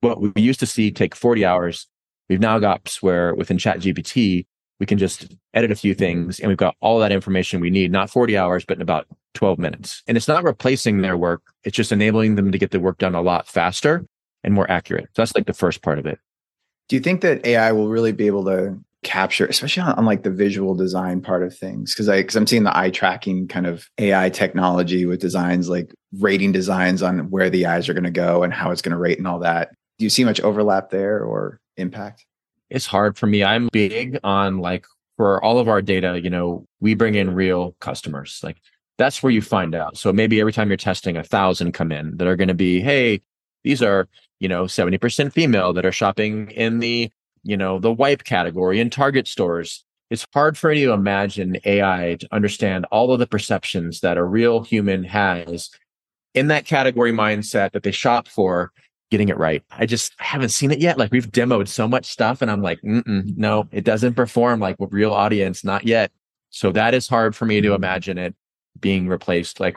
what 0.00 0.20
we 0.20 0.32
used 0.36 0.60
to 0.60 0.66
see 0.66 0.90
take 0.90 1.14
40 1.14 1.44
hours, 1.44 1.86
we've 2.28 2.40
now 2.40 2.58
got 2.58 2.96
where 3.00 3.34
within 3.34 3.58
Chat 3.58 3.80
GPT, 3.80 4.46
we 4.78 4.86
can 4.86 4.98
just 4.98 5.34
edit 5.54 5.70
a 5.70 5.76
few 5.76 5.94
things 5.94 6.38
and 6.38 6.48
we've 6.48 6.58
got 6.58 6.76
all 6.80 6.98
that 6.98 7.12
information 7.12 7.60
we 7.60 7.70
need, 7.70 7.90
not 7.90 8.10
40 8.10 8.36
hours, 8.36 8.64
but 8.64 8.76
in 8.76 8.82
about 8.82 9.06
12 9.34 9.58
minutes. 9.58 10.02
And 10.06 10.16
it's 10.16 10.28
not 10.28 10.44
replacing 10.44 11.00
their 11.00 11.16
work. 11.16 11.42
It's 11.64 11.76
just 11.76 11.92
enabling 11.92 12.34
them 12.34 12.52
to 12.52 12.58
get 12.58 12.70
the 12.70 12.80
work 12.80 12.98
done 12.98 13.14
a 13.14 13.22
lot 13.22 13.48
faster 13.48 14.06
and 14.44 14.54
more 14.54 14.70
accurate. 14.70 15.06
So 15.14 15.22
that's 15.22 15.34
like 15.34 15.46
the 15.46 15.54
first 15.54 15.82
part 15.82 15.98
of 15.98 16.06
it. 16.06 16.18
Do 16.88 16.96
you 16.96 17.00
think 17.00 17.20
that 17.22 17.44
AI 17.44 17.72
will 17.72 17.88
really 17.88 18.12
be 18.12 18.26
able 18.26 18.44
to 18.44 18.78
capture, 19.02 19.46
especially 19.46 19.82
on, 19.82 19.94
on 19.94 20.04
like 20.04 20.22
the 20.22 20.30
visual 20.30 20.74
design 20.74 21.20
part 21.20 21.42
of 21.42 21.56
things? 21.56 21.92
Because 21.92 22.08
I 22.08 22.18
because 22.18 22.36
I'm 22.36 22.46
seeing 22.46 22.62
the 22.62 22.76
eye 22.76 22.90
tracking 22.90 23.48
kind 23.48 23.66
of 23.66 23.88
AI 23.98 24.30
technology 24.30 25.04
with 25.04 25.20
designs 25.20 25.68
like 25.68 25.92
rating 26.18 26.52
designs 26.52 27.02
on 27.02 27.30
where 27.30 27.50
the 27.50 27.66
eyes 27.66 27.88
are 27.88 27.94
going 27.94 28.04
to 28.04 28.10
go 28.10 28.42
and 28.42 28.52
how 28.52 28.70
it's 28.70 28.82
going 28.82 28.92
to 28.92 28.98
rate 28.98 29.18
and 29.18 29.26
all 29.26 29.40
that 29.40 29.70
do 29.98 30.04
you 30.04 30.10
see 30.10 30.24
much 30.24 30.40
overlap 30.40 30.90
there 30.90 31.22
or 31.22 31.60
impact? 31.76 32.26
It's 32.70 32.86
hard 32.86 33.16
for 33.16 33.26
me. 33.26 33.44
I'm 33.44 33.68
big 33.72 34.18
on 34.24 34.58
like 34.58 34.86
for 35.16 35.42
all 35.42 35.58
of 35.58 35.68
our 35.68 35.80
data, 35.80 36.20
you 36.22 36.30
know, 36.30 36.66
we 36.80 36.94
bring 36.94 37.14
in 37.14 37.34
real 37.34 37.72
customers. 37.80 38.40
Like 38.42 38.58
that's 38.98 39.22
where 39.22 39.32
you 39.32 39.42
find 39.42 39.74
out. 39.74 39.96
So 39.96 40.12
maybe 40.12 40.40
every 40.40 40.52
time 40.52 40.68
you're 40.68 40.76
testing 40.76 41.16
a 41.16 41.22
thousand 41.22 41.72
come 41.72 41.92
in 41.92 42.16
that 42.16 42.26
are 42.26 42.36
going 42.36 42.48
to 42.48 42.54
be, 42.54 42.80
hey, 42.80 43.22
these 43.64 43.82
are, 43.82 44.08
you 44.40 44.48
know, 44.48 44.64
70% 44.64 45.32
female 45.32 45.72
that 45.72 45.86
are 45.86 45.92
shopping 45.92 46.50
in 46.50 46.78
the, 46.78 47.10
you 47.42 47.56
know, 47.56 47.78
the 47.78 47.92
wipe 47.92 48.24
category 48.24 48.80
in 48.80 48.90
Target 48.90 49.26
stores. 49.26 49.84
It's 50.10 50.26
hard 50.32 50.56
for 50.56 50.72
you 50.72 50.88
to 50.88 50.92
imagine 50.92 51.58
AI 51.64 52.16
to 52.20 52.28
understand 52.30 52.86
all 52.92 53.12
of 53.12 53.18
the 53.18 53.26
perceptions 53.26 54.00
that 54.00 54.18
a 54.18 54.24
real 54.24 54.62
human 54.62 55.02
has 55.04 55.70
in 56.34 56.48
that 56.48 56.66
category 56.66 57.12
mindset 57.12 57.72
that 57.72 57.82
they 57.82 57.90
shop 57.90 58.28
for 58.28 58.70
getting 59.10 59.28
it 59.28 59.38
right. 59.38 59.62
I 59.70 59.86
just 59.86 60.12
haven't 60.18 60.48
seen 60.48 60.70
it 60.70 60.80
yet. 60.80 60.98
Like 60.98 61.12
we've 61.12 61.30
demoed 61.30 61.68
so 61.68 61.86
much 61.86 62.06
stuff 62.06 62.42
and 62.42 62.50
I'm 62.50 62.62
like, 62.62 62.80
no, 62.82 63.68
it 63.70 63.84
doesn't 63.84 64.14
perform 64.14 64.60
like 64.60 64.78
with 64.80 64.92
real 64.92 65.12
audience, 65.12 65.64
not 65.64 65.86
yet. 65.86 66.10
So 66.50 66.72
that 66.72 66.94
is 66.94 67.08
hard 67.08 67.36
for 67.36 67.44
me 67.44 67.60
to 67.60 67.68
mm-hmm. 67.68 67.76
imagine 67.76 68.18
it 68.18 68.34
being 68.80 69.08
replaced. 69.08 69.60
Like 69.60 69.76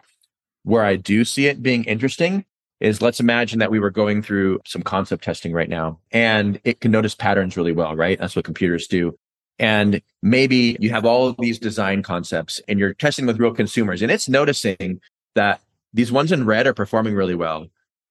where 0.63 0.83
I 0.83 0.95
do 0.95 1.23
see 1.25 1.47
it 1.47 1.61
being 1.61 1.83
interesting 1.83 2.45
is 2.79 3.01
let's 3.01 3.19
imagine 3.19 3.59
that 3.59 3.71
we 3.71 3.79
were 3.79 3.91
going 3.91 4.21
through 4.21 4.59
some 4.65 4.81
concept 4.81 5.23
testing 5.23 5.51
right 5.51 5.69
now 5.69 5.99
and 6.11 6.59
it 6.63 6.79
can 6.79 6.91
notice 6.91 7.13
patterns 7.13 7.57
really 7.57 7.73
well, 7.73 7.95
right? 7.95 8.17
That's 8.17 8.35
what 8.35 8.45
computers 8.45 8.87
do. 8.87 9.17
And 9.59 10.01
maybe 10.23 10.77
you 10.79 10.89
have 10.91 11.05
all 11.05 11.27
of 11.27 11.35
these 11.37 11.59
design 11.59 12.01
concepts 12.01 12.61
and 12.69 12.79
you're 12.79 12.93
testing 12.93 13.25
with 13.25 13.39
real 13.39 13.53
consumers 13.53 14.01
and 14.01 14.09
it's 14.09 14.29
noticing 14.29 15.01
that 15.35 15.61
these 15.93 16.11
ones 16.11 16.31
in 16.31 16.45
red 16.45 16.67
are 16.67 16.73
performing 16.73 17.13
really 17.13 17.35
well. 17.35 17.67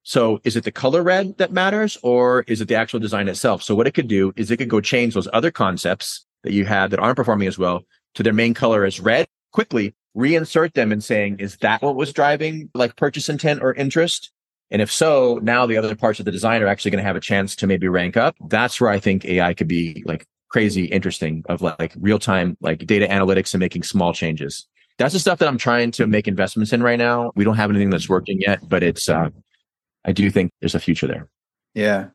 So 0.09 0.41
is 0.43 0.57
it 0.57 0.65
the 0.65 0.73
color 0.73 1.03
red 1.03 1.37
that 1.37 1.53
matters 1.53 1.99
or 2.03 2.43
is 2.49 2.63
it 2.63 2.69
the 2.69 2.75
actual 2.75 2.99
design 2.99 3.29
itself? 3.29 3.63
So 3.63 3.75
what 3.75 3.87
it 3.87 3.93
could 3.93 4.09
do 4.09 4.33
is 4.37 4.51
it 4.51 4.57
could 4.57 4.71
go 4.71 4.81
change 4.81 5.13
those 5.13 5.29
other 5.35 5.51
concepts 5.51 6.25
that 6.45 6.55
you 6.55 6.65
had 6.65 6.91
that 6.93 6.99
aren't 6.99 7.17
performing 7.17 7.47
as 7.47 7.59
well 7.59 7.83
to 8.15 8.23
their 8.23 8.33
main 8.33 8.55
color 8.55 8.87
as 8.87 9.01
red 9.01 9.27
quickly, 9.53 9.95
reinsert 10.17 10.73
them 10.73 10.93
and 10.93 11.05
saying, 11.05 11.41
is 11.41 11.59
that 11.59 11.83
what 11.83 11.95
was 11.95 12.15
driving 12.15 12.71
like 12.73 12.97
purchase 12.97 13.29
intent 13.29 13.61
or 13.63 13.75
interest? 13.75 14.33
And 14.71 14.81
if 14.81 14.91
so, 14.91 15.41
now 15.43 15.67
the 15.67 15.77
other 15.77 15.95
parts 15.95 16.19
of 16.21 16.25
the 16.25 16.33
design 16.33 16.63
are 16.63 16.69
actually 16.69 16.93
going 16.93 17.05
to 17.05 17.07
have 17.07 17.17
a 17.17 17.21
chance 17.21 17.55
to 17.57 17.67
maybe 17.67 17.87
rank 17.87 18.17
up. 18.17 18.35
That's 18.49 18.81
where 18.81 18.89
I 18.89 19.01
think 19.01 19.27
AI 19.27 19.53
could 19.53 19.69
be 19.69 20.03
like 20.07 20.25
crazy 20.49 20.87
interesting 20.87 21.45
of 21.51 21.61
like 21.61 21.93
real 22.01 22.19
time, 22.19 22.57
like 22.63 22.79
data 22.87 23.07
analytics 23.09 23.53
and 23.53 23.61
making 23.61 23.83
small 23.83 24.15
changes. 24.15 24.67
That's 24.97 25.13
the 25.13 25.21
stuff 25.21 25.39
that 25.41 25.49
I'm 25.49 25.59
trying 25.59 25.91
to 25.93 26.07
make 26.07 26.27
investments 26.27 26.73
in 26.73 26.83
right 26.83 26.99
now. 26.99 27.31
We 27.37 27.45
don't 27.45 27.57
have 27.57 27.69
anything 27.69 27.91
that's 27.91 28.09
working 28.09 28.41
yet, 28.41 28.67
but 28.67 28.83
it's, 28.83 29.07
uh, 29.11 29.29
I 30.09 30.13
do 30.13 30.31
think 30.31 30.51
there's 30.61 30.75
a 30.75 30.81
future 30.81 31.07
there. 31.07 31.29
Yeah. 31.75 32.07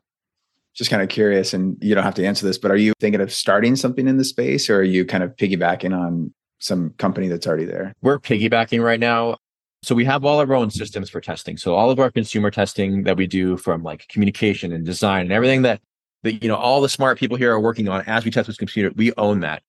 Just 0.73 0.89
kind 0.89 1.03
of 1.03 1.09
curious, 1.09 1.53
and 1.53 1.77
you 1.79 1.93
don't 1.93 2.03
have 2.03 2.15
to 2.15 2.25
answer 2.25 2.43
this, 2.43 2.57
but 2.57 2.71
are 2.71 2.75
you 2.75 2.93
thinking 2.99 3.21
of 3.21 3.31
starting 3.31 3.75
something 3.75 4.07
in 4.07 4.17
the 4.17 4.23
space 4.23 4.67
or 4.67 4.77
are 4.77 4.83
you 4.83 5.05
kind 5.05 5.23
of 5.23 5.35
piggybacking 5.35 5.95
on 5.95 6.33
some 6.57 6.89
company 6.97 7.27
that's 7.27 7.45
already 7.45 7.65
there? 7.65 7.93
We're 8.01 8.17
piggybacking 8.17 8.83
right 8.83 8.99
now. 8.99 9.37
So 9.83 9.93
we 9.93 10.05
have 10.05 10.25
all 10.25 10.39
our 10.39 10.53
own 10.55 10.71
systems 10.71 11.11
for 11.11 11.21
testing. 11.21 11.55
So 11.55 11.75
all 11.75 11.91
of 11.91 11.99
our 11.99 12.09
consumer 12.09 12.49
testing 12.49 13.03
that 13.03 13.15
we 13.15 13.27
do 13.27 13.57
from 13.57 13.83
like 13.83 14.07
communication 14.07 14.71
and 14.71 14.83
design 14.83 15.25
and 15.25 15.31
everything 15.31 15.61
that 15.61 15.79
that 16.23 16.41
you 16.41 16.47
know 16.47 16.55
all 16.55 16.81
the 16.81 16.89
smart 16.89 17.19
people 17.19 17.37
here 17.37 17.51
are 17.51 17.59
working 17.59 17.89
on 17.89 18.01
as 18.07 18.25
we 18.25 18.31
test 18.31 18.47
this 18.47 18.57
computer, 18.57 18.91
we 18.95 19.13
own 19.17 19.41
that. 19.41 19.61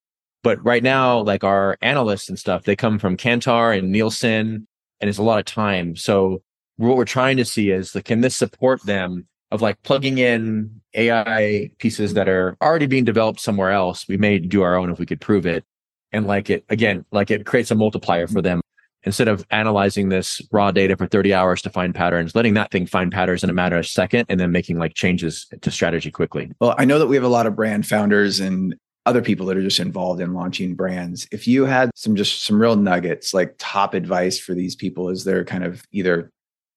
But 0.43 0.64
right 0.64 0.83
now, 0.83 1.19
like 1.19 1.45
our 1.45 1.76
analysts 1.83 2.31
and 2.31 2.38
stuff, 2.38 2.62
they 2.62 2.76
come 2.76 2.99
from 2.99 3.19
Kantar 3.19 3.76
and 3.76 3.93
Nielsen, 3.93 4.66
and 5.00 5.11
it's 5.11 5.19
a 5.19 5.23
lot 5.23 5.40
of 5.40 5.45
time. 5.45 5.95
So 5.97 6.40
what 6.76 6.97
we're 6.97 7.04
trying 7.04 7.37
to 7.37 7.45
see 7.45 7.71
is 7.71 7.95
like, 7.95 8.04
can 8.04 8.21
this 8.21 8.37
support 8.37 8.83
them 8.85 9.26
of 9.50 9.62
like 9.62 9.83
plugging 9.83 10.19
in 10.19 10.81
AI 10.95 11.71
pieces 11.78 12.14
that 12.14 12.28
are 12.28 12.57
already 12.61 12.87
being 12.87 13.04
developed 13.04 13.40
somewhere 13.40 13.71
else? 13.71 14.07
We 14.09 14.16
may 14.16 14.38
do 14.38 14.62
our 14.62 14.76
own 14.76 14.90
if 14.90 14.99
we 14.99 15.07
could 15.07 15.21
prove 15.21 15.47
it. 15.47 15.64
And 16.12 16.26
like 16.26 16.49
it 16.50 16.64
again, 16.69 17.04
like 17.11 17.31
it 17.31 17.45
creates 17.45 17.71
a 17.71 17.75
multiplier 17.75 18.26
for 18.26 18.40
them 18.40 18.61
instead 19.04 19.28
of 19.28 19.45
analyzing 19.50 20.09
this 20.09 20.40
raw 20.50 20.71
data 20.71 20.97
for 20.97 21.07
30 21.07 21.35
hours 21.35 21.61
to 21.62 21.71
find 21.71 21.95
patterns, 21.95 22.35
letting 22.35 22.54
that 22.54 22.71
thing 22.71 22.87
find 22.87 23.12
patterns 23.12 23.45
in 23.45 23.50
a 23.50 23.52
matter 23.52 23.76
of 23.76 23.85
a 23.85 23.88
second 23.88 24.26
and 24.28 24.40
then 24.40 24.50
making 24.50 24.78
like 24.78 24.95
changes 24.95 25.47
to 25.61 25.71
strategy 25.71 26.11
quickly. 26.11 26.50
Well, 26.61 26.75
I 26.78 26.85
know 26.85 26.99
that 26.99 27.07
we 27.07 27.16
have 27.16 27.25
a 27.25 27.28
lot 27.28 27.47
of 27.47 27.54
brand 27.54 27.87
founders 27.87 28.40
and 28.40 28.75
other 29.07 29.21
people 29.21 29.45
that 29.47 29.57
are 29.57 29.62
just 29.62 29.81
involved 29.81 30.21
in 30.21 30.33
launching 30.33 30.75
brands. 30.75 31.28
If 31.31 31.47
you 31.47 31.66
had 31.66 31.90
some 31.95 32.16
just 32.16 32.45
some 32.45 32.61
real 32.61 32.76
nuggets, 32.76 33.35
like 33.35 33.54
top 33.59 33.93
advice 33.93 34.38
for 34.38 34.54
these 34.54 34.75
people 34.75 35.11
as 35.11 35.25
they're 35.25 35.45
kind 35.45 35.64
of 35.64 35.83
either 35.93 36.31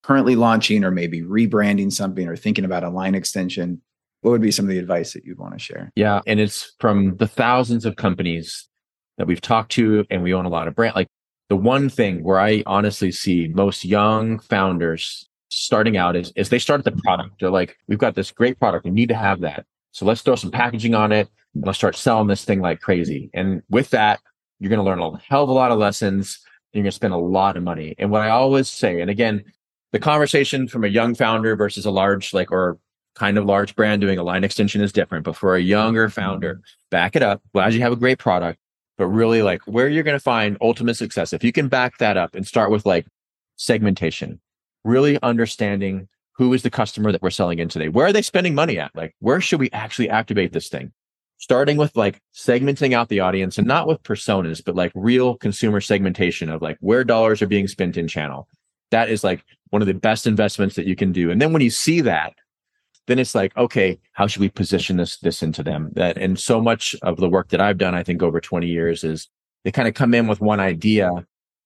currently 0.08 0.36
launching 0.36 0.84
or 0.84 0.90
maybe 0.90 1.20
rebranding 1.20 1.92
something 1.92 2.26
or 2.26 2.34
thinking 2.34 2.64
about 2.64 2.82
a 2.82 2.88
line 2.88 3.14
extension, 3.14 3.82
what 4.22 4.30
would 4.30 4.40
be 4.40 4.50
some 4.50 4.64
of 4.64 4.70
the 4.70 4.78
advice 4.78 5.12
that 5.12 5.22
you'd 5.24 5.38
want 5.38 5.52
to 5.52 5.58
share? 5.58 5.92
Yeah. 5.96 6.20
And 6.26 6.40
it's 6.40 6.74
from 6.80 7.16
the 7.18 7.28
thousands 7.28 7.84
of 7.84 7.96
companies 7.96 8.66
that 9.18 9.26
we've 9.26 9.40
talked 9.40 9.70
to 9.72 10.06
and 10.10 10.22
we 10.22 10.32
own 10.32 10.46
a 10.46 10.48
lot 10.48 10.66
of 10.66 10.74
brand. 10.74 10.96
Like 10.96 11.08
the 11.50 11.56
one 11.56 11.90
thing 11.90 12.24
where 12.24 12.40
I 12.40 12.62
honestly 12.64 13.12
see 13.12 13.48
most 13.48 13.84
young 13.84 14.38
founders 14.38 15.28
starting 15.50 15.98
out 15.98 16.16
is, 16.16 16.32
is 16.36 16.48
they 16.48 16.58
start 16.58 16.78
at 16.78 16.84
the 16.86 17.02
product. 17.02 17.40
They're 17.40 17.50
like, 17.50 17.76
we've 17.86 17.98
got 17.98 18.14
this 18.14 18.30
great 18.30 18.58
product. 18.58 18.86
We 18.86 18.90
need 18.90 19.10
to 19.10 19.14
have 19.14 19.40
that. 19.40 19.66
So 19.92 20.06
let's 20.06 20.22
throw 20.22 20.36
some 20.36 20.50
packaging 20.50 20.94
on 20.94 21.12
it 21.12 21.28
and 21.54 21.66
let's 21.66 21.78
start 21.78 21.96
selling 21.96 22.28
this 22.28 22.46
thing 22.46 22.62
like 22.62 22.80
crazy. 22.80 23.28
And 23.34 23.62
with 23.68 23.90
that, 23.90 24.20
you're 24.58 24.70
going 24.70 24.78
to 24.78 24.84
learn 24.84 25.00
a 25.00 25.18
hell 25.18 25.44
of 25.44 25.50
a 25.50 25.52
lot 25.52 25.70
of 25.70 25.78
lessons. 25.78 26.40
And 26.72 26.78
you're 26.78 26.84
going 26.84 26.92
to 26.92 26.96
spend 26.96 27.14
a 27.14 27.18
lot 27.18 27.56
of 27.56 27.62
money. 27.62 27.94
And 27.98 28.10
what 28.10 28.22
I 28.22 28.30
always 28.30 28.68
say, 28.68 29.00
and 29.00 29.10
again, 29.10 29.44
the 29.92 29.98
conversation 29.98 30.68
from 30.68 30.84
a 30.84 30.88
young 30.88 31.14
founder 31.14 31.56
versus 31.56 31.86
a 31.86 31.90
large, 31.90 32.32
like, 32.34 32.50
or 32.50 32.78
kind 33.14 33.36
of 33.36 33.44
large 33.44 33.74
brand 33.74 34.00
doing 34.00 34.18
a 34.18 34.22
line 34.22 34.44
extension 34.44 34.80
is 34.80 34.92
different. 34.92 35.24
But 35.24 35.36
for 35.36 35.56
a 35.56 35.60
younger 35.60 36.06
mm-hmm. 36.06 36.20
founder, 36.20 36.60
back 36.90 37.16
it 37.16 37.22
up. 37.22 37.42
As 37.56 37.74
you 37.74 37.80
have 37.82 37.92
a 37.92 37.96
great 37.96 38.18
product, 38.18 38.58
but 38.96 39.06
really 39.06 39.42
like 39.42 39.60
where 39.66 39.88
you're 39.88 40.02
going 40.02 40.16
to 40.16 40.22
find 40.22 40.56
ultimate 40.60 40.96
success. 40.96 41.32
If 41.32 41.44
you 41.44 41.52
can 41.52 41.68
back 41.68 41.98
that 41.98 42.16
up 42.16 42.34
and 42.34 42.46
start 42.46 42.70
with 42.70 42.84
like 42.84 43.06
segmentation, 43.56 44.40
really 44.84 45.18
understanding 45.22 46.08
who 46.38 46.52
is 46.54 46.62
the 46.62 46.70
customer 46.70 47.10
that 47.10 47.20
we're 47.20 47.30
selling 47.30 47.58
in 47.58 47.68
today? 47.68 47.88
Where 47.88 48.06
are 48.06 48.12
they 48.12 48.22
spending 48.22 48.54
money 48.54 48.78
at? 48.78 48.94
Like, 48.94 49.14
where 49.18 49.40
should 49.40 49.58
we 49.58 49.70
actually 49.72 50.08
activate 50.08 50.52
this 50.52 50.68
thing? 50.68 50.92
Starting 51.38 51.76
with 51.76 51.96
like 51.96 52.20
segmenting 52.34 52.92
out 52.92 53.08
the 53.08 53.20
audience 53.20 53.58
and 53.58 53.66
not 53.66 53.88
with 53.88 54.02
personas, 54.04 54.64
but 54.64 54.76
like 54.76 54.92
real 54.94 55.36
consumer 55.36 55.80
segmentation 55.80 56.48
of 56.48 56.62
like 56.62 56.76
where 56.80 57.04
dollars 57.04 57.42
are 57.42 57.46
being 57.46 57.66
spent 57.66 57.96
in 57.96 58.06
channel. 58.06 58.48
That 58.90 59.10
is 59.10 59.24
like 59.24 59.44
one 59.70 59.82
of 59.82 59.88
the 59.88 59.94
best 59.94 60.26
investments 60.26 60.76
that 60.76 60.86
you 60.86 60.96
can 60.96 61.12
do. 61.12 61.30
And 61.30 61.40
then 61.40 61.52
when 61.52 61.62
you 61.62 61.70
see 61.70 62.00
that, 62.02 62.34
then 63.06 63.18
it's 63.18 63.34
like, 63.34 63.56
okay, 63.56 63.98
how 64.12 64.26
should 64.26 64.40
we 64.40 64.48
position 64.50 64.98
this 64.98 65.18
this 65.18 65.42
into 65.42 65.62
them? 65.62 65.90
That 65.94 66.16
and 66.18 66.38
so 66.38 66.60
much 66.60 66.94
of 67.02 67.16
the 67.16 67.28
work 67.28 67.48
that 67.48 67.60
I've 67.60 67.78
done, 67.78 67.94
I 67.94 68.02
think 68.02 68.22
over 68.22 68.40
20 68.40 68.66
years 68.66 69.02
is 69.04 69.28
they 69.64 69.72
kind 69.72 69.88
of 69.88 69.94
come 69.94 70.14
in 70.14 70.26
with 70.26 70.40
one 70.40 70.60
idea. 70.60 71.10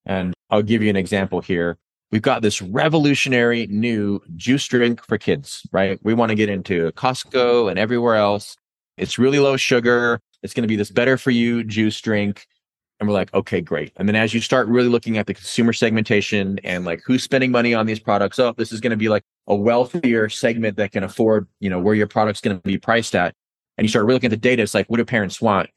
And 0.07 0.35
I'll 0.51 0.63
give 0.63 0.83
you 0.83 0.91
an 0.91 0.97
example 0.97 1.41
here. 1.41 1.79
We've 2.11 2.23
got 2.23 2.43
this 2.43 2.61
revolutionary 2.61 3.67
new 3.69 4.21
juice 4.37 4.67
drink 4.67 5.05
for 5.07 5.17
kids, 5.17 5.63
right? 5.73 5.99
We 6.03 6.13
want 6.15 6.31
to 6.31 6.35
get 6.37 6.49
into 6.49 6.93
Costco 6.93 7.71
and 7.71 7.79
everywhere 7.79 8.17
else. 8.17 8.57
It's 8.99 9.19
really 9.19 9.39
low 9.39 9.57
sugar. 9.57 10.21
It's 10.43 10.53
going 10.53 10.63
to 10.63 10.69
be 10.69 10.77
this 10.77 10.91
better 10.91 11.17
for 11.17 11.31
you 11.31 11.65
juice 11.65 12.01
drink. 12.01 12.47
And 13.03 13.09
we're 13.09 13.15
like, 13.15 13.35
okay, 13.35 13.61
great. 13.61 13.93
And 13.97 14.09
then 14.09 14.15
as 14.15 14.33
you 14.33 14.41
start 14.41 14.69
really 14.69 14.89
looking 14.89 15.19
at 15.19 15.27
the 15.27 15.35
consumer 15.35 15.73
segmentation 15.73 16.61
and 16.63 16.85
like 16.85 17.03
who's 17.05 17.25
spending 17.25 17.51
money 17.51 17.75
on 17.75 17.85
these 17.85 17.99
products, 17.99 18.39
oh, 18.39 18.55
this 18.57 18.71
is 18.71 18.81
going 18.81 18.93
to 18.93 18.97
be 18.97 19.09
like 19.09 19.25
a 19.49 19.57
wealthier 19.57 20.29
segment 20.29 20.77
that 20.77 20.93
can 20.93 21.03
afford, 21.03 21.49
you 21.59 21.69
know, 21.69 21.81
where 21.81 21.97
your 21.97 22.07
product's 22.07 22.41
going 22.41 22.57
to 22.57 22.63
be 22.63 22.79
priced 22.79 23.17
at. 23.17 23.35
And 23.77 23.85
you 23.85 23.89
start 23.89 24.05
really 24.05 24.15
looking 24.15 24.29
at 24.29 24.31
the 24.31 24.37
data. 24.37 24.63
It's 24.63 24.73
like, 24.73 24.89
what 24.89 24.99
do 24.99 25.05
parents 25.05 25.41
want? 25.41 25.69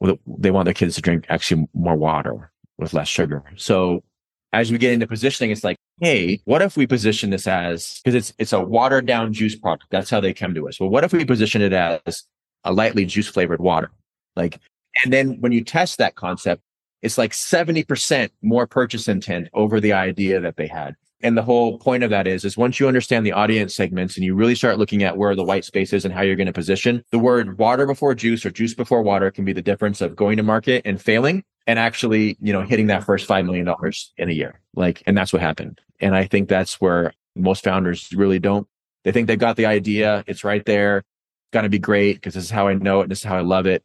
Well, 0.00 0.18
they 0.26 0.50
want 0.50 0.66
their 0.66 0.74
kids 0.74 0.94
to 0.96 1.00
drink 1.00 1.24
actually 1.30 1.66
more 1.72 1.96
water 1.96 2.52
with 2.76 2.92
less 2.92 3.08
sugar. 3.08 3.42
So 3.56 4.04
as 4.52 4.70
we 4.70 4.76
get 4.76 4.92
into 4.92 5.06
positioning, 5.06 5.52
it's 5.52 5.64
like, 5.64 5.78
hey, 6.02 6.42
what 6.44 6.60
if 6.60 6.76
we 6.76 6.86
position 6.86 7.30
this 7.30 7.46
as 7.46 8.02
because 8.04 8.14
it's 8.14 8.34
it's 8.38 8.52
a 8.52 8.60
watered 8.60 9.06
down 9.06 9.32
juice 9.32 9.56
product. 9.56 9.86
That's 9.88 10.10
how 10.10 10.20
they 10.20 10.34
come 10.34 10.52
to 10.52 10.68
us. 10.68 10.78
Well, 10.78 10.90
what 10.90 11.02
if 11.02 11.14
we 11.14 11.24
position 11.24 11.62
it 11.62 11.72
as 11.72 12.24
a 12.62 12.74
lightly 12.74 13.06
juice 13.06 13.28
flavored 13.28 13.60
water? 13.60 13.90
Like, 14.36 14.60
and 15.02 15.10
then 15.12 15.40
when 15.40 15.52
you 15.52 15.64
test 15.64 15.96
that 15.96 16.14
concept, 16.14 16.62
it's 17.04 17.18
like 17.18 17.32
70% 17.32 18.30
more 18.40 18.66
purchase 18.66 19.08
intent 19.08 19.48
over 19.52 19.78
the 19.78 19.92
idea 19.92 20.40
that 20.40 20.56
they 20.56 20.66
had. 20.66 20.96
And 21.20 21.36
the 21.36 21.42
whole 21.42 21.78
point 21.78 22.02
of 22.02 22.08
that 22.08 22.26
is, 22.26 22.46
is 22.46 22.56
once 22.56 22.80
you 22.80 22.88
understand 22.88 23.26
the 23.26 23.32
audience 23.32 23.74
segments 23.74 24.16
and 24.16 24.24
you 24.24 24.34
really 24.34 24.54
start 24.54 24.78
looking 24.78 25.02
at 25.02 25.18
where 25.18 25.36
the 25.36 25.44
white 25.44 25.66
space 25.66 25.92
is 25.92 26.06
and 26.06 26.14
how 26.14 26.22
you're 26.22 26.34
going 26.34 26.46
to 26.46 26.52
position, 26.52 27.04
the 27.10 27.18
word 27.18 27.58
water 27.58 27.86
before 27.86 28.14
juice 28.14 28.44
or 28.46 28.50
juice 28.50 28.72
before 28.72 29.02
water 29.02 29.30
can 29.30 29.44
be 29.44 29.52
the 29.52 29.60
difference 29.60 30.00
of 30.00 30.16
going 30.16 30.38
to 30.38 30.42
market 30.42 30.80
and 30.86 31.00
failing 31.00 31.44
and 31.66 31.78
actually, 31.78 32.38
you 32.40 32.54
know, 32.54 32.62
hitting 32.62 32.86
that 32.86 33.04
first 33.04 33.28
$5 33.28 33.44
million 33.44 33.68
in 34.16 34.30
a 34.30 34.32
year. 34.32 34.60
Like, 34.74 35.02
and 35.06 35.16
that's 35.16 35.32
what 35.32 35.42
happened. 35.42 35.82
And 36.00 36.16
I 36.16 36.24
think 36.24 36.48
that's 36.48 36.80
where 36.80 37.12
most 37.36 37.64
founders 37.64 38.10
really 38.14 38.38
don't, 38.38 38.66
they 39.04 39.12
think 39.12 39.26
they've 39.26 39.38
got 39.38 39.56
the 39.56 39.66
idea. 39.66 40.24
It's 40.26 40.42
right 40.42 40.64
there. 40.64 41.04
Got 41.52 41.62
to 41.62 41.68
be 41.68 41.78
great 41.78 42.14
because 42.14 42.32
this 42.32 42.44
is 42.44 42.50
how 42.50 42.68
I 42.68 42.74
know 42.74 43.02
it. 43.02 43.10
This 43.10 43.18
is 43.18 43.24
how 43.24 43.36
I 43.36 43.42
love 43.42 43.66
it. 43.66 43.84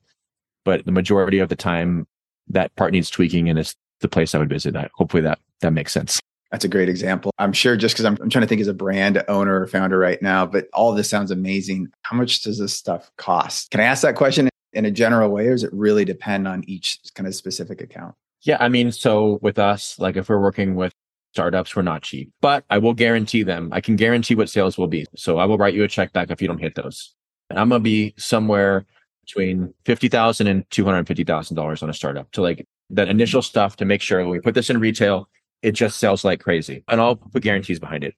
But 0.63 0.85
the 0.85 0.93
majority 0.93 1.39
of 1.39 1.49
the 1.49 1.57
time, 1.57 2.07
that 2.49 2.75
part 2.75 2.91
needs 2.91 3.09
tweaking 3.09 3.49
and 3.49 3.59
it's 3.59 3.75
the 4.01 4.07
place 4.07 4.33
I 4.33 4.39
would 4.39 4.49
visit. 4.49 4.75
I, 4.75 4.89
hopefully 4.95 5.21
that 5.23 5.39
that 5.61 5.73
makes 5.73 5.91
sense. 5.91 6.19
That's 6.51 6.65
a 6.65 6.69
great 6.69 6.89
example. 6.89 7.31
I'm 7.37 7.53
sure 7.53 7.77
just 7.77 7.93
because 7.93 8.05
I'm, 8.05 8.17
I'm 8.21 8.29
trying 8.29 8.41
to 8.41 8.47
think 8.47 8.61
as 8.61 8.67
a 8.67 8.73
brand 8.73 9.23
owner 9.27 9.61
or 9.61 9.67
founder 9.67 9.99
right 9.99 10.19
now, 10.21 10.45
but 10.45 10.67
all 10.73 10.89
of 10.89 10.97
this 10.97 11.09
sounds 11.09 11.29
amazing. 11.29 11.89
How 12.01 12.17
much 12.17 12.41
does 12.41 12.57
this 12.57 12.73
stuff 12.73 13.11
cost? 13.17 13.69
Can 13.69 13.81
I 13.81 13.83
ask 13.83 14.01
that 14.01 14.15
question 14.15 14.49
in 14.73 14.85
a 14.85 14.91
general 14.91 15.29
way, 15.29 15.47
or 15.47 15.51
does 15.51 15.63
it 15.63 15.73
really 15.73 16.05
depend 16.05 16.47
on 16.47 16.63
each 16.67 16.99
kind 17.13 17.27
of 17.27 17.35
specific 17.35 17.81
account? 17.81 18.15
Yeah, 18.41 18.57
I 18.59 18.69
mean, 18.69 18.91
so 18.91 19.37
with 19.41 19.59
us, 19.59 19.99
like 19.99 20.15
if 20.15 20.29
we're 20.29 20.41
working 20.41 20.75
with 20.75 20.91
startups, 21.33 21.75
we're 21.75 21.83
not 21.83 22.01
cheap, 22.01 22.31
but 22.41 22.63
I 22.69 22.79
will 22.79 22.93
guarantee 22.93 23.43
them. 23.43 23.69
I 23.71 23.81
can 23.81 23.95
guarantee 23.95 24.35
what 24.35 24.49
sales 24.49 24.77
will 24.77 24.87
be. 24.87 25.05
So 25.15 25.37
I 25.37 25.45
will 25.45 25.57
write 25.57 25.73
you 25.73 25.83
a 25.83 25.87
check 25.87 26.13
back 26.13 26.31
if 26.31 26.41
you 26.41 26.47
don't 26.47 26.59
hit 26.59 26.75
those. 26.75 27.13
And 27.49 27.59
I'm 27.59 27.69
gonna 27.69 27.79
be 27.79 28.13
somewhere 28.17 28.85
between 29.29 29.73
$50,000 29.85 30.47
and 30.49 30.69
$250,000 30.69 31.83
on 31.83 31.89
a 31.89 31.93
startup 31.93 32.31
to 32.31 32.41
like 32.41 32.67
that 32.89 33.07
initial 33.07 33.41
stuff 33.41 33.75
to 33.77 33.85
make 33.85 34.01
sure 34.01 34.19
when 34.19 34.29
we 34.29 34.39
put 34.39 34.55
this 34.55 34.69
in 34.69 34.79
retail, 34.79 35.29
it 35.61 35.73
just 35.73 35.99
sells 35.99 36.23
like 36.23 36.39
crazy. 36.39 36.83
And 36.87 36.99
I'll 36.99 37.15
put 37.15 37.43
guarantees 37.43 37.79
behind 37.79 38.03
it. 38.03 38.15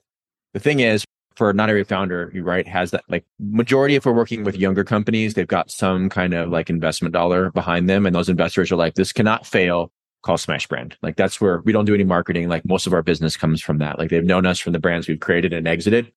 The 0.54 0.60
thing 0.60 0.80
is, 0.80 1.04
for 1.36 1.54
not 1.54 1.69
every 1.69 1.84
founder, 1.84 2.32
you 2.34 2.43
right, 2.43 2.67
has 2.67 2.91
that 2.91 3.04
like 3.10 3.26
majority 3.39 3.95
if 3.95 4.06
we're 4.06 4.13
working 4.13 4.43
with 4.43 4.56
younger 4.56 4.84
companies, 4.84 5.34
they've 5.34 5.47
got 5.47 5.71
some 5.71 6.10
kind 6.10 6.34
of 6.34 6.50
like 6.50 6.69
investment 6.69 7.13
dollar 7.13 7.52
behind 7.52 7.89
them. 7.89 8.06
And 8.06 8.15
those 8.15 8.30
investors 8.30 8.71
are 8.71 8.76
like, 8.76 8.95
this 8.95 9.12
cannot 9.12 9.45
fail. 9.45 9.91
Call 10.24 10.38
Smash 10.38 10.67
Brand. 10.67 10.95
Like 11.02 11.15
that's 11.15 11.41
where 11.41 11.62
we 11.62 11.71
don't 11.71 11.86
do 11.86 11.95
any 11.95 12.04
marketing. 12.04 12.47
Like 12.47 12.63
most 12.63 12.86
of 12.86 12.93
our 12.93 13.02
business 13.02 13.36
comes 13.36 13.60
from 13.60 13.80
that. 13.80 13.97
Like 13.97 14.12
they've 14.12 14.24
known 14.24 14.45
us 14.45 14.60
from 14.60 14.71
the 14.71 14.80
brands 14.80 15.08
we've 15.08 15.19
created 15.19 15.52
and 15.52 15.67
exited. 15.67 16.12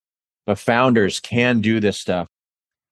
But 0.46 0.58
founders 0.58 1.20
can 1.20 1.62
do 1.62 1.80
this 1.80 1.98
stuff 1.98 2.28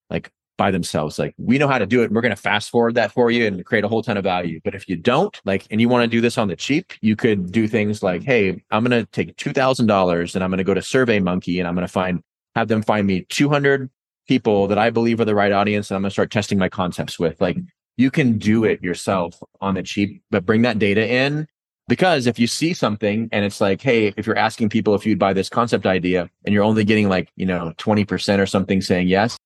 like 0.09 0.31
by 0.57 0.71
themselves. 0.71 1.19
Like 1.19 1.35
we 1.38 1.59
know 1.59 1.69
how 1.69 1.79
to 1.79 1.87
do 1.87 2.03
it. 2.03 2.11
We're 2.11 2.21
going 2.21 2.35
to 2.35 2.41
fast 2.41 2.71
forward 2.71 2.95
that 2.95 3.12
for 3.12 3.31
you 3.31 3.47
and 3.47 3.65
create 3.65 3.85
a 3.85 3.88
whole 3.88 4.03
ton 4.03 4.17
of 4.17 4.25
value. 4.25 4.61
But 4.65 4.75
if 4.75 4.88
you 4.88 4.97
don't 4.97 5.38
like, 5.45 5.67
and 5.71 5.81
you 5.81 5.88
want 5.88 6.05
to 6.05 6.09
do 6.09 6.21
this 6.21 6.38
on 6.38 6.49
the 6.49 6.57
cheap, 6.57 6.93
you 7.01 7.17
could 7.17 7.53
do 7.53 7.67
things 7.67 8.03
like, 8.03 8.23
Hey, 8.23 8.62
I'm 8.71 8.85
going 8.85 9.05
to 9.05 9.11
take 9.12 9.37
$2,000 9.37 10.35
and 10.35 10.45
I'm 10.45 10.51
going 10.51 10.59
to 10.59 10.65
go 10.65 10.75
to 10.75 10.83
survey 10.83 11.21
monkey 11.21 11.59
and 11.59 11.69
I'm 11.69 11.75
going 11.75 11.87
to 11.87 11.93
find, 11.93 12.23
have 12.55 12.69
them 12.69 12.83
find 12.83 13.07
me 13.07 13.27
200 13.29 13.91
people 14.29 14.67
that 14.69 14.79
I 14.79 14.91
believe 14.91 15.21
are 15.21 15.25
the 15.25 15.35
right 15.35 15.53
audience. 15.53 15.91
And 15.91 15.97
I'm 15.97 16.03
going 16.03 16.11
to 16.11 16.15
start 16.15 16.31
testing 16.31 16.59
my 16.59 16.69
concepts 16.69 17.19
with 17.19 17.41
like, 17.41 17.57
you 17.97 18.11
can 18.11 18.38
do 18.38 18.65
it 18.65 18.83
yourself 18.83 19.38
on 19.61 19.75
the 19.75 19.83
cheap, 19.83 20.23
but 20.31 20.47
bring 20.47 20.62
that 20.62 20.79
data 20.79 21.07
in 21.07 21.47
because 21.88 22.27
if 22.27 22.38
you 22.38 22.47
see 22.47 22.73
something 22.73 23.29
and 23.33 23.45
it's 23.45 23.61
like, 23.61 23.83
hey, 23.83 24.15
if 24.17 24.27
you're 24.27 24.38
asking 24.38 24.69
people 24.69 24.95
if 24.95 25.05
you'd 25.05 25.19
buy 25.19 25.33
this 25.33 25.49
concept 25.49 25.87
idea 25.87 26.31
and 26.45 26.55
you're 26.55 26.65
only 26.65 26.85
getting 26.85 27.09
like, 27.09 27.31
you 27.37 27.45
know, 27.45 27.73
20% 27.79 28.38
or 28.38 28.47
something 28.47 28.81
saying 28.81 29.09
yes, 29.09 29.37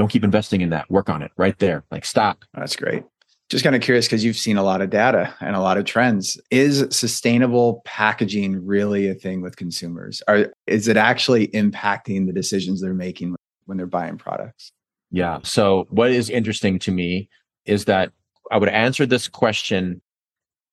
don't 0.00 0.08
keep 0.08 0.24
investing 0.24 0.62
in 0.62 0.70
that. 0.70 0.90
Work 0.90 1.10
on 1.10 1.20
it 1.20 1.30
right 1.36 1.58
there. 1.58 1.84
Like 1.90 2.06
stop. 2.06 2.44
That's 2.54 2.74
great. 2.74 3.04
Just 3.50 3.64
kind 3.64 3.76
of 3.76 3.82
curious 3.82 4.06
because 4.06 4.24
you've 4.24 4.36
seen 4.36 4.56
a 4.56 4.62
lot 4.62 4.80
of 4.80 4.88
data 4.88 5.34
and 5.40 5.54
a 5.54 5.60
lot 5.60 5.76
of 5.76 5.84
trends. 5.84 6.40
Is 6.50 6.86
sustainable 6.90 7.82
packaging 7.84 8.64
really 8.64 9.08
a 9.08 9.14
thing 9.14 9.42
with 9.42 9.56
consumers? 9.56 10.22
Are 10.26 10.50
is 10.66 10.88
it 10.88 10.96
actually 10.96 11.48
impacting 11.48 12.26
the 12.26 12.32
decisions 12.32 12.80
they're 12.80 12.94
making 12.94 13.36
when 13.66 13.76
they're 13.76 13.86
buying 13.86 14.16
products? 14.16 14.72
Yeah. 15.10 15.40
So 15.42 15.86
what 15.90 16.10
is 16.10 16.30
interesting 16.30 16.78
to 16.78 16.92
me 16.92 17.28
is 17.66 17.84
that 17.84 18.10
I 18.50 18.56
would 18.56 18.70
answer 18.70 19.04
this 19.04 19.28
question 19.28 20.00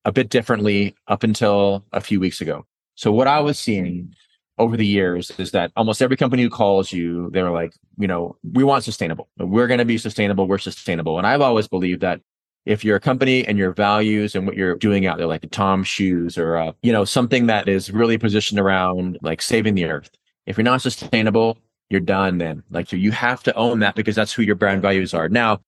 a 0.06 0.12
bit 0.14 0.30
differently 0.30 0.96
up 1.10 1.24
until 1.24 1.84
a 1.92 2.00
few 2.00 2.22
weeks 2.22 2.40
ago. 2.40 2.66
So 2.96 3.12
what 3.12 3.28
I 3.28 3.42
was 3.42 3.60
seeing 3.60 4.14
over 4.58 4.76
the 4.76 4.86
years 4.86 5.32
is 5.38 5.52
that 5.52 5.72
almost 5.76 6.02
every 6.02 6.18
company 6.18 6.44
who 6.44 6.50
calls 6.50 6.92
you, 6.92 7.30
they're 7.32 7.52
like, 7.52 7.74
you 7.98 8.08
know, 8.08 8.36
we 8.54 8.64
want 8.64 8.84
sustainable. 8.84 9.30
We're 9.38 9.68
going 9.68 9.78
to 9.78 9.86
be 9.86 9.98
sustainable. 9.98 10.48
We're 10.48 10.58
sustainable. 10.58 11.18
And 11.18 11.28
I've 11.28 11.42
always 11.42 11.68
believed 11.68 12.02
that 12.02 12.22
if 12.66 12.84
you're 12.84 12.98
a 12.98 13.02
company 13.02 13.48
and 13.48 13.58
your 13.58 13.72
values 13.72 14.36
and 14.36 14.46
what 14.46 14.58
you're 14.58 14.76
doing 14.76 15.06
out 15.06 15.18
there, 15.18 15.28
like 15.28 15.42
the 15.42 15.48
Tom 15.48 15.84
shoes 15.84 16.38
or, 16.38 16.58
uh, 16.58 16.72
you 16.82 16.92
know, 16.92 17.06
something 17.06 17.48
that 17.48 17.70
is 17.70 17.92
really 17.92 18.18
positioned 18.18 18.60
around 18.60 19.18
like 19.22 19.42
saving 19.42 19.76
the 19.76 19.86
earth. 19.86 20.10
If 20.46 20.58
you're 20.58 20.66
not 20.66 20.82
sustainable, 20.82 21.60
you're 21.90 22.02
done 22.02 22.40
then. 22.40 22.64
Like 22.70 22.92
you 22.92 23.12
have 23.12 23.44
to 23.44 23.56
own 23.56 23.80
that 23.80 23.96
because 23.96 24.16
that's 24.16 24.34
who 24.34 24.42
your 24.42 24.56
brand 24.56 24.82
values 24.82 25.14
are. 25.14 25.30
Now, 25.30 25.62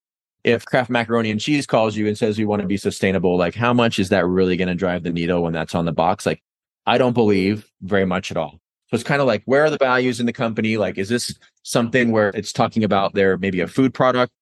if 0.44 0.66
Kraft 0.66 0.90
Macaroni 0.90 1.32
and 1.32 1.40
Cheese 1.40 1.66
calls 1.66 1.96
you 1.96 2.08
and 2.08 2.18
says 2.18 2.38
we 2.38 2.46
want 2.46 2.62
to 2.62 2.68
be 2.68 2.78
sustainable, 2.78 3.38
like 3.38 3.56
how 3.56 3.74
much 3.74 4.00
is 4.00 4.10
that 4.10 4.26
really 4.26 4.58
going 4.58 4.68
to 4.68 4.76
drive 4.76 5.04
the 5.04 5.12
needle 5.12 5.44
when 5.44 5.54
that's 5.54 5.76
on 5.76 5.86
the 5.86 5.92
box? 5.92 6.26
Like, 6.26 6.42
I 6.86 6.98
don't 6.98 7.14
believe 7.14 7.70
very 7.82 8.06
much 8.06 8.32
at 8.32 8.38
all. 8.38 8.60
So 8.90 8.96
it's 8.96 9.04
kind 9.04 9.22
of 9.22 9.28
like, 9.28 9.44
where 9.46 9.66
are 9.66 9.70
the 9.70 9.78
values 9.78 10.20
in 10.20 10.26
the 10.26 10.34
company? 10.34 10.78
Like, 10.78 10.98
is 10.98 11.10
this 11.10 11.38
something 11.62 12.12
where 12.12 12.30
it's 12.30 12.52
talking 12.52 12.84
about 12.84 13.14
their 13.14 13.38
maybe 13.38 13.62
a 13.62 13.68
food 13.68 13.94
product 13.94 14.34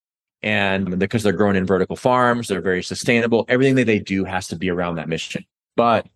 and 0.42 0.98
because 1.00 1.24
they're 1.24 1.34
grown 1.34 1.56
in 1.56 1.66
vertical 1.66 1.96
farms, 1.96 2.48
they're 2.48 2.62
very 2.62 2.84
sustainable. 2.84 3.46
Everything 3.50 3.76
that 3.76 3.86
they 3.86 4.00
do 4.00 4.24
has 4.24 4.48
to 4.48 4.56
be 4.56 4.70
around 4.70 4.96
that 4.96 5.10
mission. 5.10 5.44
But 5.76 6.08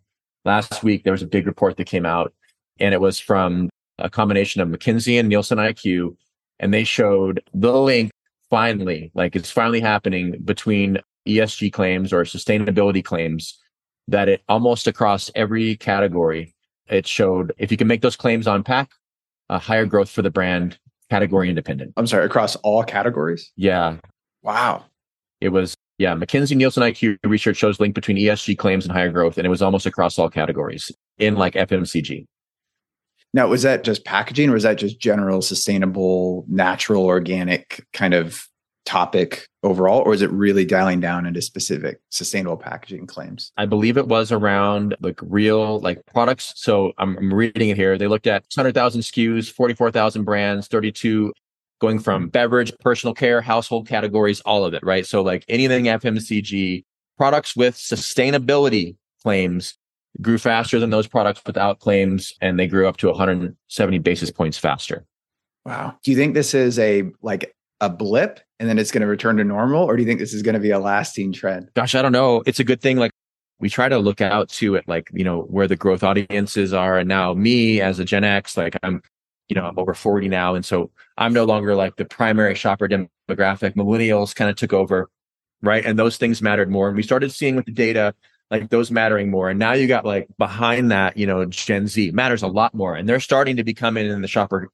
last 0.46 0.84
week, 0.84 1.04
there 1.04 1.12
was 1.12 1.24
a 1.24 1.28
big 1.28 1.46
report 1.46 1.76
that 1.78 1.88
came 1.88 2.06
out 2.06 2.34
and 2.80 2.94
it 2.94 3.02
was 3.02 3.20
from 3.20 3.70
a 3.98 4.10
combination 4.10 4.62
of 4.62 4.70
McKinsey 4.70 5.20
and 5.20 5.28
Nielsen 5.28 5.58
IQ. 5.58 6.15
And 6.60 6.74
they 6.74 6.84
showed 6.84 7.44
the 7.54 7.74
link 7.74 8.12
finally, 8.50 9.12
like 9.13 9.36
it's 9.36 9.52
finally 9.52 9.82
happening 9.82 10.39
between 10.44 11.00
ESG 11.28 11.74
claims 11.74 12.13
or 12.13 12.24
sustainability 12.24 13.04
claims 13.04 13.60
that 14.08 14.30
it 14.30 14.41
almost 14.48 14.88
across 14.88 15.32
every 15.36 15.76
category, 15.76 16.54
it 16.92 17.08
showed 17.08 17.54
if 17.58 17.72
you 17.72 17.78
can 17.78 17.88
make 17.88 18.02
those 18.02 18.16
claims 18.16 18.48
on 18.48 18.64
pack, 18.64 18.92
a 19.50 19.58
higher 19.58 19.86
growth 19.86 20.10
for 20.10 20.22
the 20.22 20.30
brand, 20.30 20.78
category 21.10 21.50
independent. 21.50 21.94
I'm 21.98 22.08
sorry, 22.08 22.26
across 22.26 22.56
all 22.58 22.84
categories? 22.84 23.52
Yeah. 23.56 23.98
Wow. 24.44 24.86
It 25.40 25.50
was, 25.50 25.76
yeah, 25.98 26.16
McKinsey 26.16 26.56
Nielsen 26.56 26.84
IQ 26.84 27.18
research 27.24 27.58
shows 27.58 27.80
link 27.80 27.96
between 27.96 28.18
ESG 28.18 28.58
claims 28.58 28.86
and 28.86 28.94
higher 28.94 29.12
growth, 29.12 29.38
and 29.38 29.46
it 29.46 29.50
was 29.50 29.62
almost 29.62 29.86
across 29.86 30.18
all 30.20 30.30
categories 30.30 30.92
in 31.18 31.36
like 31.36 31.54
FMCG. 31.54 32.26
Now, 33.34 33.48
was 33.48 33.62
that 33.62 33.84
just 33.84 34.04
packaging 34.04 34.50
or 34.50 34.54
was 34.54 34.64
that 34.64 34.78
just 34.78 35.00
general 35.00 35.42
sustainable, 35.42 36.46
natural, 36.50 37.06
organic 37.06 37.86
kind 37.94 38.14
of 38.14 38.46
topic 38.86 39.48
overall? 39.63 40.02
Or 40.02 40.13
is 40.13 40.22
it 40.22 40.32
really 40.32 40.65
dialing 40.65 41.00
down 41.00 41.26
into 41.26 41.41
specific 41.41 42.02
sustainable 42.10 42.58
packaging 42.58 43.08
claims? 43.08 43.52
I 43.58 43.65
believe 43.65 43.98
it 43.98 44.08
was 44.08 44.32
around 44.32 44.96
like 45.02 45.20
real 45.22 45.80
like 45.80 46.06
products. 46.08 46.54
So 46.56 46.94
I'm, 46.98 47.17
I'm 47.17 47.34
reading 47.34 47.70
it 47.70 47.78
here. 47.78 47.98
They 47.98 48.08
looked 48.08 48.28
at 48.28 48.44
100,000 48.56 49.02
SKUs, 49.02 49.52
44,000 49.52 50.24
brands, 50.24 50.67
32 50.67 51.34
going 51.80 52.00
from 52.00 52.30
beverage, 52.30 52.72
personal 52.80 53.13
care, 53.13 53.41
household 53.41 53.88
categories, 53.88 54.39
all 54.41 54.63
of 54.63 54.74
it, 54.74 54.84
right? 54.84 55.06
So 55.06 55.22
like 55.22 55.44
anything 55.48 55.86
FMCG 55.86 56.84
products 57.17 57.56
with 57.56 57.76
sustainability 57.76 58.96
claims 59.24 59.76
grew 60.22 60.38
faster 60.38 60.80
than 60.80 60.89
those 60.89 61.08
products 61.08 61.41
without 61.46 61.80
claims 61.80 62.34
and 62.41 62.60
they 62.60 62.67
grew 62.67 62.88
up 62.88 62.98
to 62.98 63.08
170 63.08 64.00
basis 64.00 64.30
points 64.30 64.58
faster. 64.58 65.06
Wow. 65.65 65.96
Do 66.04 66.12
you 66.12 66.17
think 66.17 66.34
this 66.34 66.54
is 66.54 66.80
a 66.80 67.04
like 67.22 67.56
a 67.82 67.89
blip 67.89 68.39
and 68.60 68.70
then 68.70 68.80
it's 68.80 68.91
going 68.91 69.02
to 69.02 69.08
return 69.08 69.38
to 69.38 69.44
normal 69.44 69.84
or 69.84 69.98
do 69.98 70.04
you 70.04 70.08
think 70.08 70.20
this 70.20 70.34
is 70.34 70.44
going 70.44 70.54
to 70.54 70.60
be 70.60 70.70
a 70.70 70.80
lasting 70.80 71.34
trend? 71.34 71.70
Gosh, 71.76 71.96
I 71.96 72.02
don't 72.02 72.12
know. 72.12 72.44
It's 72.46 72.60
a 72.60 72.63
good 72.63 72.80
thing 72.80 72.98
like 72.98 73.12
we 73.60 73.70
try 73.70 73.89
to 73.89 73.98
look 73.98 74.22
out 74.22 74.50
to 74.50 74.76
it 74.76 74.86
like, 74.88 75.10
you 75.12 75.24
know, 75.24 75.41
where 75.41 75.67
the 75.67 75.76
growth 75.76 76.04
audiences 76.04 76.74
are 76.74 76.98
and 76.98 77.10
now 77.10 77.34
me 77.34 77.82
as 77.82 78.00
a 78.00 78.06
Gen 78.06 78.24
X 78.24 78.56
like 78.56 78.78
I'm 78.84 79.02
you 79.50 79.56
know, 79.56 79.65
I'm 79.65 79.78
over 79.78 79.94
40 79.94 80.30
now 80.30 80.56
and 80.56 80.63
so 80.63 80.91
I'm 81.17 81.34
no 81.34 81.44
longer 81.44 81.76
like 81.76 81.98
the 81.98 82.06
primary 82.06 82.56
shopper 82.56 82.88
demographic. 82.88 83.76
Millennials 83.76 84.34
kind 84.34 84.50
of 84.50 84.56
took 84.56 84.72
over, 84.72 85.10
right? 85.62 85.86
And 85.86 86.00
those 86.00 86.15
things 86.15 86.41
mattered 86.41 86.70
more 86.70 86.88
and 86.88 86.96
we 86.96 87.04
started 87.04 87.32
seeing 87.32 87.56
with 87.56 87.65
the 87.65 87.74
data 87.74 88.13
like 88.52 88.70
those 88.70 88.91
mattering 88.91 89.32
more. 89.32 89.50
And 89.50 89.58
now 89.58 89.74
you 89.74 89.88
got 89.88 90.06
like 90.06 90.28
behind 90.38 90.91
that, 90.91 91.17
you 91.17 91.26
know, 91.26 91.46
Gen 91.46 91.88
Z 91.88 92.12
matters 92.12 92.44
a 92.44 92.48
lot 92.48 92.76
more. 92.76 92.96
And 92.96 93.10
they're 93.10 93.22
starting 93.22 93.56
to 93.56 93.63
become 93.63 93.98
in, 93.98 94.06
in 94.06 94.22
the 94.22 94.28
shopper 94.28 94.70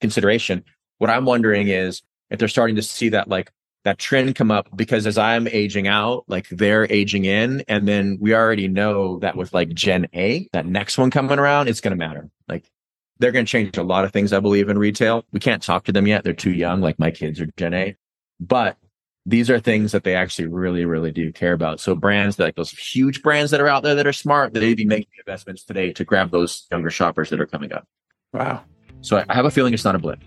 consideration. 0.00 0.62
What 0.98 1.10
I'm 1.10 1.24
wondering 1.24 1.68
is 1.68 2.02
if 2.34 2.38
they're 2.38 2.48
starting 2.48 2.76
to 2.76 2.82
see 2.82 3.08
that 3.10 3.28
like 3.28 3.50
that 3.84 3.98
trend 3.98 4.34
come 4.34 4.50
up 4.50 4.68
because 4.74 5.06
as 5.06 5.18
I'm 5.18 5.46
aging 5.48 5.88
out, 5.88 6.24
like 6.26 6.48
they're 6.48 6.90
aging 6.90 7.26
in. 7.26 7.62
And 7.68 7.86
then 7.86 8.18
we 8.20 8.34
already 8.34 8.66
know 8.66 9.18
that 9.20 9.36
with 9.36 9.52
like 9.52 9.72
Gen 9.74 10.08
A, 10.14 10.48
that 10.52 10.66
next 10.66 10.98
one 10.98 11.10
coming 11.10 11.38
around, 11.38 11.68
it's 11.68 11.80
going 11.80 11.92
to 11.92 11.96
matter. 11.96 12.28
Like 12.48 12.70
they're 13.18 13.32
going 13.32 13.44
to 13.44 13.50
change 13.50 13.76
a 13.76 13.82
lot 13.82 14.04
of 14.04 14.12
things, 14.12 14.32
I 14.32 14.40
believe, 14.40 14.68
in 14.68 14.78
retail. 14.78 15.24
We 15.32 15.40
can't 15.40 15.62
talk 15.62 15.84
to 15.84 15.92
them 15.92 16.06
yet. 16.06 16.24
They're 16.24 16.32
too 16.32 16.52
young, 16.52 16.80
like 16.80 16.98
my 16.98 17.10
kids 17.10 17.40
are 17.40 17.48
Gen 17.56 17.74
A. 17.74 17.96
But 18.40 18.78
these 19.26 19.50
are 19.50 19.60
things 19.60 19.92
that 19.92 20.04
they 20.04 20.14
actually 20.14 20.48
really, 20.48 20.84
really 20.84 21.12
do 21.12 21.32
care 21.32 21.52
about. 21.52 21.78
So 21.78 21.94
brands 21.94 22.38
like 22.38 22.56
those 22.56 22.70
huge 22.70 23.22
brands 23.22 23.50
that 23.50 23.60
are 23.60 23.68
out 23.68 23.82
there 23.82 23.94
that 23.94 24.06
are 24.06 24.12
smart, 24.12 24.54
they'd 24.54 24.76
be 24.76 24.84
making 24.84 25.12
investments 25.18 25.64
today 25.64 25.92
to 25.92 26.04
grab 26.04 26.30
those 26.30 26.66
younger 26.70 26.90
shoppers 26.90 27.30
that 27.30 27.40
are 27.40 27.46
coming 27.46 27.72
up. 27.72 27.86
Wow. 28.32 28.64
So 29.04 29.22
I 29.28 29.34
have 29.34 29.44
a 29.44 29.50
feeling 29.50 29.74
it's 29.74 29.84
not 29.84 29.94
a 29.94 29.98
blip. 29.98 30.18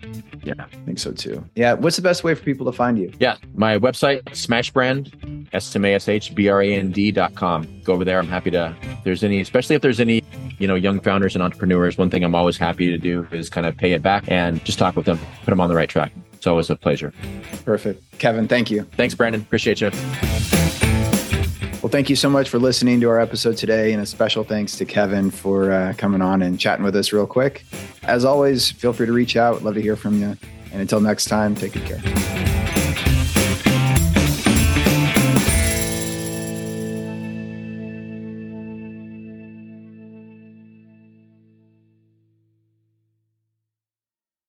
Yeah. 0.44 0.54
I 0.58 0.64
think 0.84 1.00
so 1.00 1.10
too. 1.10 1.44
Yeah. 1.56 1.72
What's 1.74 1.96
the 1.96 2.02
best 2.02 2.22
way 2.22 2.34
for 2.34 2.44
people 2.44 2.64
to 2.66 2.72
find 2.72 2.96
you? 2.96 3.12
Yeah. 3.18 3.36
My 3.54 3.76
website, 3.76 4.34
Smash 4.36 4.70
Brand, 4.70 5.48
S-M-A-S-H-B-R-A-N-D 5.52 7.10
dot 7.10 7.34
com. 7.34 7.66
Go 7.82 7.94
over 7.94 8.04
there. 8.04 8.20
I'm 8.20 8.28
happy 8.28 8.52
to, 8.52 8.74
if 8.82 9.04
there's 9.04 9.24
any, 9.24 9.40
especially 9.40 9.74
if 9.74 9.82
there's 9.82 9.98
any, 9.98 10.22
you 10.58 10.68
know, 10.68 10.76
young 10.76 11.00
founders 11.00 11.34
and 11.34 11.42
entrepreneurs, 11.42 11.98
one 11.98 12.08
thing 12.08 12.22
I'm 12.22 12.36
always 12.36 12.56
happy 12.56 12.88
to 12.88 12.98
do 12.98 13.26
is 13.32 13.50
kind 13.50 13.66
of 13.66 13.76
pay 13.76 13.92
it 13.92 14.02
back 14.02 14.24
and 14.28 14.64
just 14.64 14.78
talk 14.78 14.94
with 14.94 15.06
them, 15.06 15.18
put 15.44 15.50
them 15.50 15.60
on 15.60 15.68
the 15.68 15.74
right 15.74 15.88
track. 15.88 16.12
It's 16.34 16.46
always 16.46 16.70
a 16.70 16.76
pleasure. 16.76 17.12
Perfect. 17.64 18.18
Kevin, 18.20 18.46
thank 18.46 18.70
you. 18.70 18.84
Thanks, 18.96 19.14
Brandon. 19.14 19.40
Appreciate 19.40 19.80
you. 19.80 19.90
Well, 21.88 21.92
thank 21.94 22.10
you 22.10 22.16
so 22.16 22.28
much 22.28 22.50
for 22.50 22.58
listening 22.58 23.00
to 23.00 23.08
our 23.08 23.18
episode 23.18 23.56
today. 23.56 23.94
And 23.94 24.02
a 24.02 24.04
special 24.04 24.44
thanks 24.44 24.76
to 24.76 24.84
Kevin 24.84 25.30
for 25.30 25.72
uh, 25.72 25.94
coming 25.96 26.20
on 26.20 26.42
and 26.42 26.60
chatting 26.60 26.84
with 26.84 26.94
us 26.94 27.14
real 27.14 27.26
quick. 27.26 27.64
As 28.02 28.26
always, 28.26 28.70
feel 28.70 28.92
free 28.92 29.06
to 29.06 29.12
reach 29.14 29.38
out. 29.38 29.64
Love 29.64 29.72
to 29.72 29.80
hear 29.80 29.96
from 29.96 30.20
you. 30.20 30.36
And 30.70 30.82
until 30.82 31.00
next 31.00 31.30
time, 31.30 31.54
take 31.54 31.72
good 31.72 31.86
care. 31.86 32.57